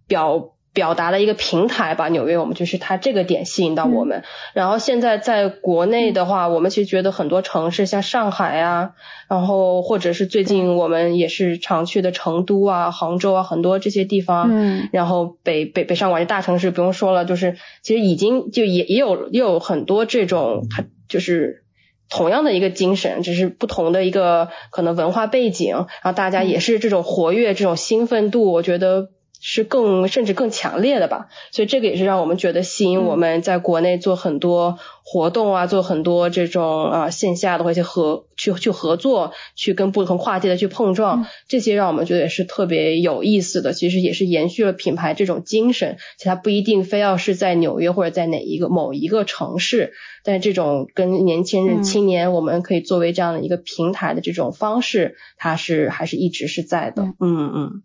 [0.07, 0.51] 表。
[0.71, 4.23] 表达的一个平台吧，纽约我们就是它这个点吸引到我们。
[4.53, 8.91] 然后现在在国内的话，我们其实觉得很多城市像上海啊，
[9.27, 14.47] 然后或者是最近我们也是常去的成都啊、杭州啊，很多这些地方。
[14.51, 14.89] 嗯。
[14.91, 21.63] 然后北北北上广这大城市不用说了，就是其实已经就也也有也有很多这种，它就是
[22.09, 29.09] 同样的一个精神，只是不同的一个可能文化背景，然后大家也是这种活跃、这种兴奋度，我觉得。
[29.41, 43.71] 是更甚至更强烈的吧，所以这个也是让我们觉得吸引我们在国内做很多活动啊，做很多这种啊线下的或者合去去合作，去跟不同跨界的去碰撞，这些让我们觉得也是特别有意思的。
[43.71, 49.93] 其实也是延续了品牌这种精神，其实它不一定非要是在纽约或者在哪一个某一个城市，
[50.25, 57.03] 但是这种跟年轻人青年我们可以作为这样的一个平台的这种方式，它是还是一直是在的。
[57.03, 57.83] 嗯嗯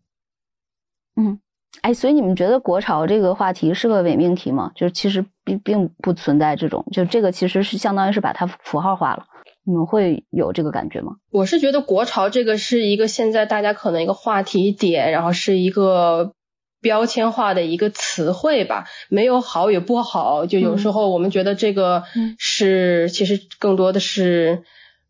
[1.16, 1.40] 嗯。
[1.82, 4.70] 哎，所以你们觉得国潮这个话题是个伪命题吗？
[4.74, 9.26] 就是其实并并不存在这种，就这个其实是相当于是把它符号化了。
[9.66, 11.16] 你们会有这个感觉吗？
[11.30, 16.32] 我是觉得国潮这个是一个现在大家可能一个话题点，然后是一个
[16.80, 20.46] 标签化的一个词汇吧，没有好与不好。
[20.46, 22.04] 就有时候我们觉得这个
[22.38, 24.64] 是其实更多的是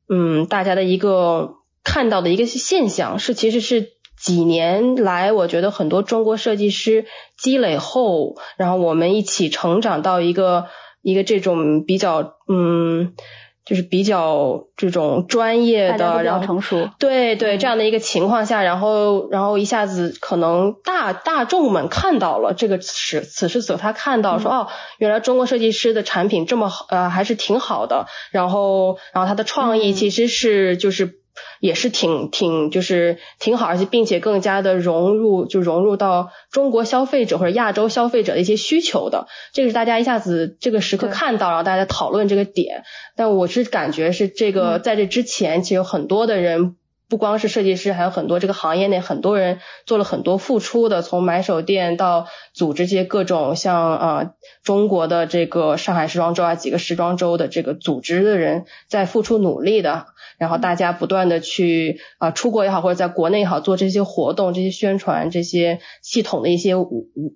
[0.09, 3.94] 嗯大家的一个看到的一个现象，是其实是。
[4.25, 7.05] 几年来，我觉得很多中国设计师
[7.37, 10.69] 积累后，然后我们一起成长到一个
[11.03, 13.13] 一个这种比较嗯，
[13.67, 31.23] 就是比较这种专业的，然后成熟，对对这样的一个情况下，然后然后一下子可能大大众们看到了这个此此时此刻他看到说哦，原来中国设计师的产品这么呃还是挺好的，然后然后他的创意其实是就是。
[31.61, 42.85] 也是挺挺就是挺好，而且并且更加的融入就融入到中国消费者或者亚洲消费者的一些需求的，这个是大家一下子这个时刻看到，然后大家讨论这个点。
[43.17, 46.77] 但我是感觉是这个在这之前，其实有很多的人
[47.09, 54.31] 不光是设计师，还有很多这个行业内很多人做了很多付出的，从买手店到组织这些各种像呃
[54.63, 60.07] 中国的这个上海时装周啊几个时装周的这个组织的人在付出努力的。
[60.37, 66.75] 然后大家不断的去啊出国也好，或者在国内也好做这些活动、这些宣传、这些系统的一些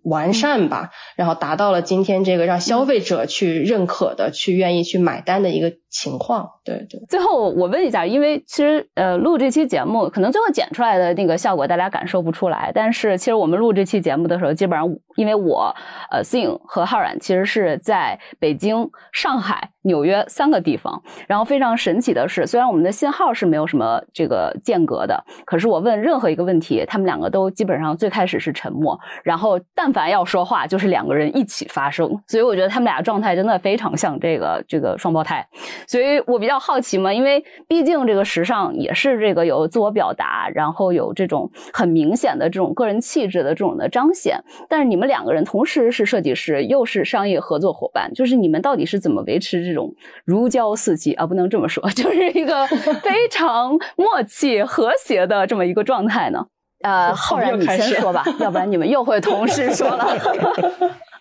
[0.03, 6.49] 完善吧，然后达到了今天这个让消费者去认可的、去愿意去买单的一个情况。
[6.65, 7.01] 对对。
[7.09, 15.75] 最后我问一下，因为其实呃录这期节目，可能最后剪出来的那个效果大家感受不出来，但是其实我们录这期节目的时候，基本上因为我
[16.11, 19.71] 呃 Sing 和浩然其实是在北京、上海。
[19.83, 35.47] 纽约三个地方，然后非常神奇的是，虽然我们的信号是没有什么这个间隔的，可是我问任何一个问题，他们两个都基本上最开始是沉默，然后但凡要说话，就是两个人一起发声，所以我觉得他们俩状态真的非常像这个这个双胞胎，
[35.89, 49.93] 所以我比较好奇嘛，因为毕竟这个时尚也是这个有自我表达，然后有这种很明显的这种个人气质的这种的彰显，但是你们两个人同时是设计师，又是商业合作伙伴，就是你们到底是怎么维持这种？
[50.27, 56.45] 如胶似漆啊，不能这么说， 就是一个非常默契和谐的这么一个状态呢。
[56.83, 60.07] 呃， 浩然你先说吧， 要不然你们又会同时说了。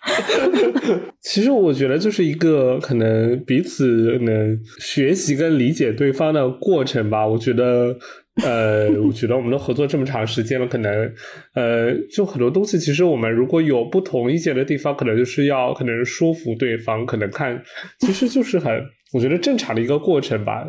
[1.22, 7.28] 其实我觉得就是一个可能彼此能学习跟理解对方的过程吧。
[7.28, 7.98] 我觉得。
[8.44, 11.12] 呃， 我觉得我们都合作这么长时间了，可能
[11.56, 17.60] 呃，就很多东西，其实我们如果有不同意见的地方，可能就是要可能说服对方，可能看，
[18.06, 18.72] 其实就是很
[19.12, 20.64] 我觉得正常的一个过程吧。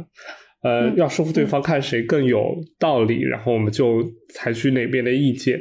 [0.62, 5.60] 呃，要说服对方看谁更有道理，然后我们就采取哪边的意见。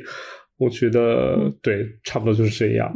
[0.57, 2.89] 我觉得对，差不多就是这样。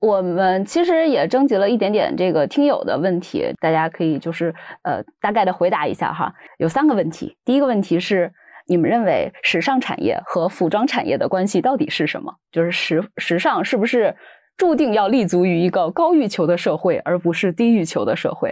[0.00, 6.32] 我们其实也征集了一点点这个听友的问题，大家可以就是呃大概的回答一下哈。
[6.58, 8.32] 有三个问题，第一个问题是。
[8.68, 12.34] 你们认为时尚产业和服装产业的关系到底是什么？
[12.50, 14.12] 就是时时尚是不是
[14.56, 18.50] 注定要立足于一个高欲求的社会，而不是低欲求的社会？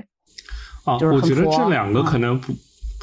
[0.85, 2.53] 啊，我觉得这两个可能不。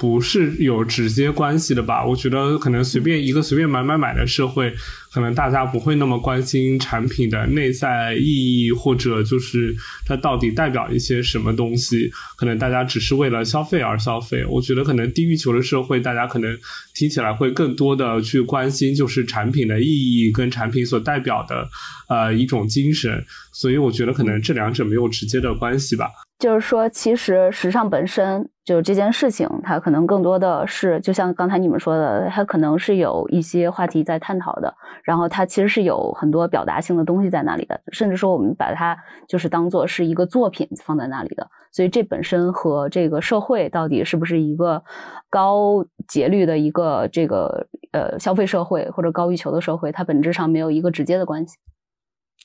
[0.01, 2.03] 不是有直接关系的吧？
[2.03, 4.73] 我觉得可能随便一个随便买买买的社会，
[5.13, 9.75] 可能大家不会那么关心产品的内在意义，或者就是
[10.07, 12.11] 它到底代表一些什么东西。
[12.35, 14.43] 可能大家只是为了消费而消费。
[14.49, 16.57] 我觉得可能低欲求的社会，大家可能
[16.95, 21.69] 听起来会更多的去关心就是产品的意义跟产品所代表的
[22.09, 23.23] 呃一种精神。
[23.53, 26.09] 所以我觉得可能这两者没有直接的关系吧。
[26.39, 34.71] 就是说，其实时尚本身就这件事情，它可能更多的是，就像刚才你们说的，它可能是有一些话题在探讨的，
[35.03, 38.95] 然后它其实是有很多表达性的东西在那里的，甚至说我们把它
[39.27, 44.83] 就是当做是一个作品放在那里的，所以这本身和这个社会到底是不是一个
[45.29, 51.57] 高节律的一个这个呃消费社会或者高欲求的社会，它本质上没有一个直接的关系。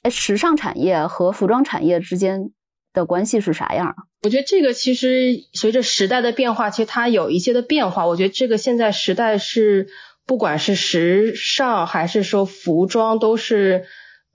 [0.03, 2.53] 哎，时尚产业和服装产业之间。
[2.97, 3.95] 的关系是啥样？
[4.25, 8.09] 我觉得这个其实随着时代的变化，其实它有一些的变化。
[8.09, 9.87] 我觉得这个现在时代是，
[10.27, 13.85] 不管是时尚还是说服装，都是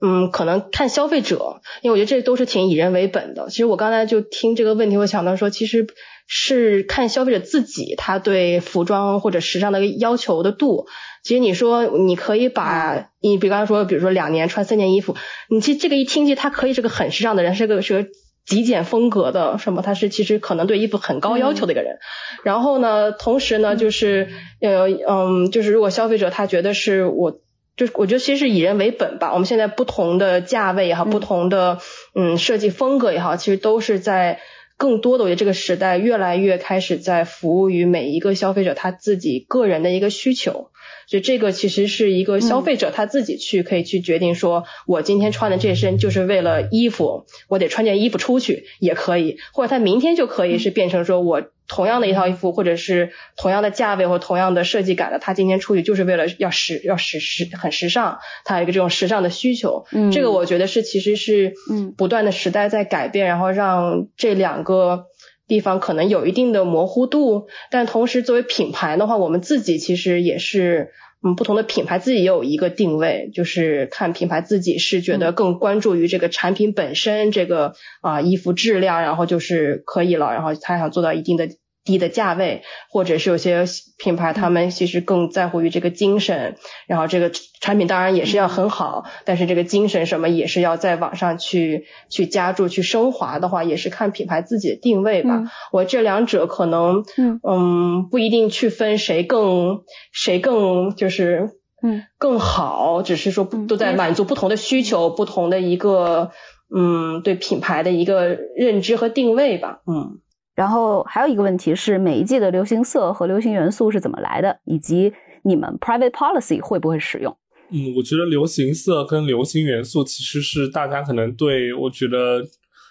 [0.00, 3.50] 嗯，可能看消费者，因为我觉得这都是挺以人为本的。
[3.50, 5.86] 其实我刚才就听这个问题，我想到说，其实
[6.26, 10.86] 是看消费者自己他对服装或者时尚的要求的度。
[11.22, 15.14] 其实你说你可以把你比方说，比如说两年穿三件衣服，
[15.50, 18.08] 你其实这个一听，其实他可以是个很时尚的人，是个是个。
[18.44, 19.82] 极简风格的什么？
[19.82, 21.98] 他是其实可能对衣服很高要求的一个人。
[22.42, 24.28] 然后呢，同时呢，就是
[24.60, 27.38] 呃嗯，就是如果消费者他觉得是我，
[27.76, 29.32] 就是我觉得其实是以人为本吧。
[29.32, 31.78] 我们现在不同的价位也好，不同的
[32.14, 34.40] 嗯设计风格也好，其实都是在
[34.82, 40.70] 更多的我觉得这个时代越来越开始在服务于每一个消费者他自己个人的一个需求。
[41.06, 59.84] 所以这个其实是一个消费者他自己去可以去决定，说我今天穿的这身就是为了衣服，我得穿件衣服出去也可以，或者他明天就可以是变成说我同样的一套衣服，或者是同样的价位或同样的设计感的，他今天出去就是为了要时要时时很时尚，他有一个这种时尚的需求。
[59.92, 65.06] 嗯，这个我觉得是其实是嗯不断的时代在改变，然后让这两个。
[65.48, 70.92] 地方可能有一定的模糊度，但同时作为品牌的话，我们自己其实也是，
[71.24, 81.48] 嗯，不同的品牌自己也有一个定位，就是看品牌自己是觉得更关注于这个产品本身，这个啊衣服质量，然后就是可以了，然后他想做到一定的
[81.84, 83.64] 低的价位，或者是有些
[83.98, 86.56] 品牌他们其实更在乎于这个精神，
[86.86, 95.42] 然后这个产品当然也是要很好，但是这个精神什么也是要在网上去去加注去升华的话，也是看品牌自己的定位吧。
[95.72, 97.04] 我这两者可能
[97.42, 101.50] 嗯不一定去分谁更谁更就是
[101.82, 106.30] 嗯更好，只是说都在满足不同的需求，不同的一个
[106.72, 109.80] 嗯对品牌的一个认知和定位吧。
[109.86, 110.20] 嗯。
[110.54, 117.36] 然后还有一个问题是，每一季的流行色和流行元素是怎么来的，以及你们 private policy 会不会使用？
[117.70, 122.42] 嗯，我觉得流行色跟流行元素其实是大家可能对我觉得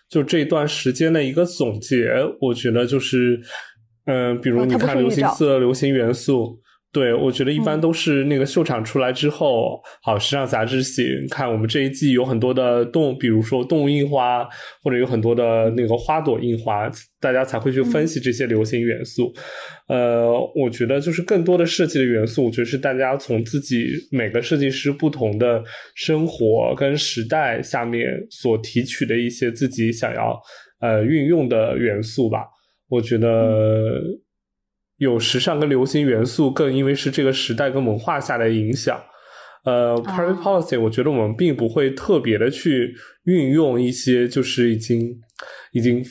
[0.10, 2.12] 就这段时间的一个总结。
[2.40, 3.40] 我觉得就是，
[4.06, 6.60] 嗯，比如你看流行色、流行元素。
[6.94, 14.46] 对，我觉得一般都是那个秀场出来之后，好时尚杂志写，看我们这一季有很多的动，比如说动物印花，
[14.84, 19.34] 或者有很多的那个花朵印花，大家才会去分析这些流行元素。
[19.88, 25.64] 呃，我觉得就是更多的设计的元素，我觉得是大家从自己每个设计师不同的
[25.96, 30.38] 生活跟时代下面所提取的一些自己想要
[30.82, 32.44] 呃运用的元素吧。
[32.90, 34.02] 我觉得。
[35.02, 39.02] 有时尚跟流行元素，更因为是这个时代跟文化下的影响。
[39.66, 42.94] 呃，private policy，我觉得我们并不会特别的去
[43.24, 45.20] 运用一些，就是已经
[45.72, 46.06] 已经。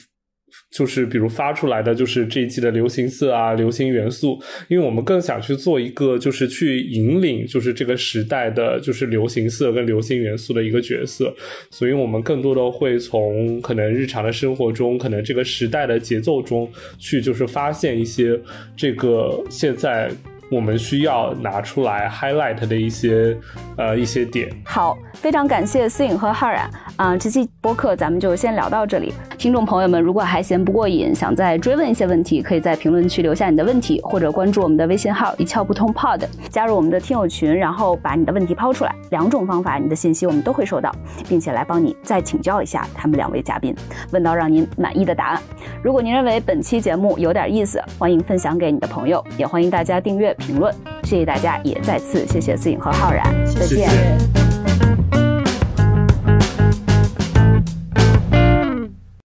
[0.71, 11.35] 就是比如发出来的就是这一季的流行色啊，流行元素，因为我们更想去做一个就是去引领就是这个时代的就是流行色跟流行元素的一个角色，
[11.71, 18.39] 所以我们更多的会从可能日常的生活中，可能这个时代的节奏中去就是发现一些
[18.77, 20.11] 这个现在。
[20.51, 23.37] 我们需要拿出来 highlight 的一些
[23.77, 24.51] 呃一些点。
[24.65, 29.13] 好，非常感谢思颖和浩然啊，这期播客咱们就先聊到这里。
[29.39, 36.21] 听众朋友们，如果还嫌不过瘾，想再追问一些问题，可以在评论区留下你的问题，或者关注我们的微信号一窍不通 pod，
[36.51, 38.95] 加入我们的听友群，然后把你的问题抛出来。
[39.11, 40.95] 两种方法，你的信息我们都会收到，
[41.29, 43.75] 并且来帮你再请教一下他们两位嘉宾，
[44.13, 45.41] 问到让您满意的答案。
[45.83, 50.37] 如果您认为本期节目有点意思，欢迎分享给你的朋友，也欢迎大家订阅。
[50.41, 50.75] 评论，
[51.05, 54.50] 谢谢大家，也再次谢谢思颖和浩然，再见。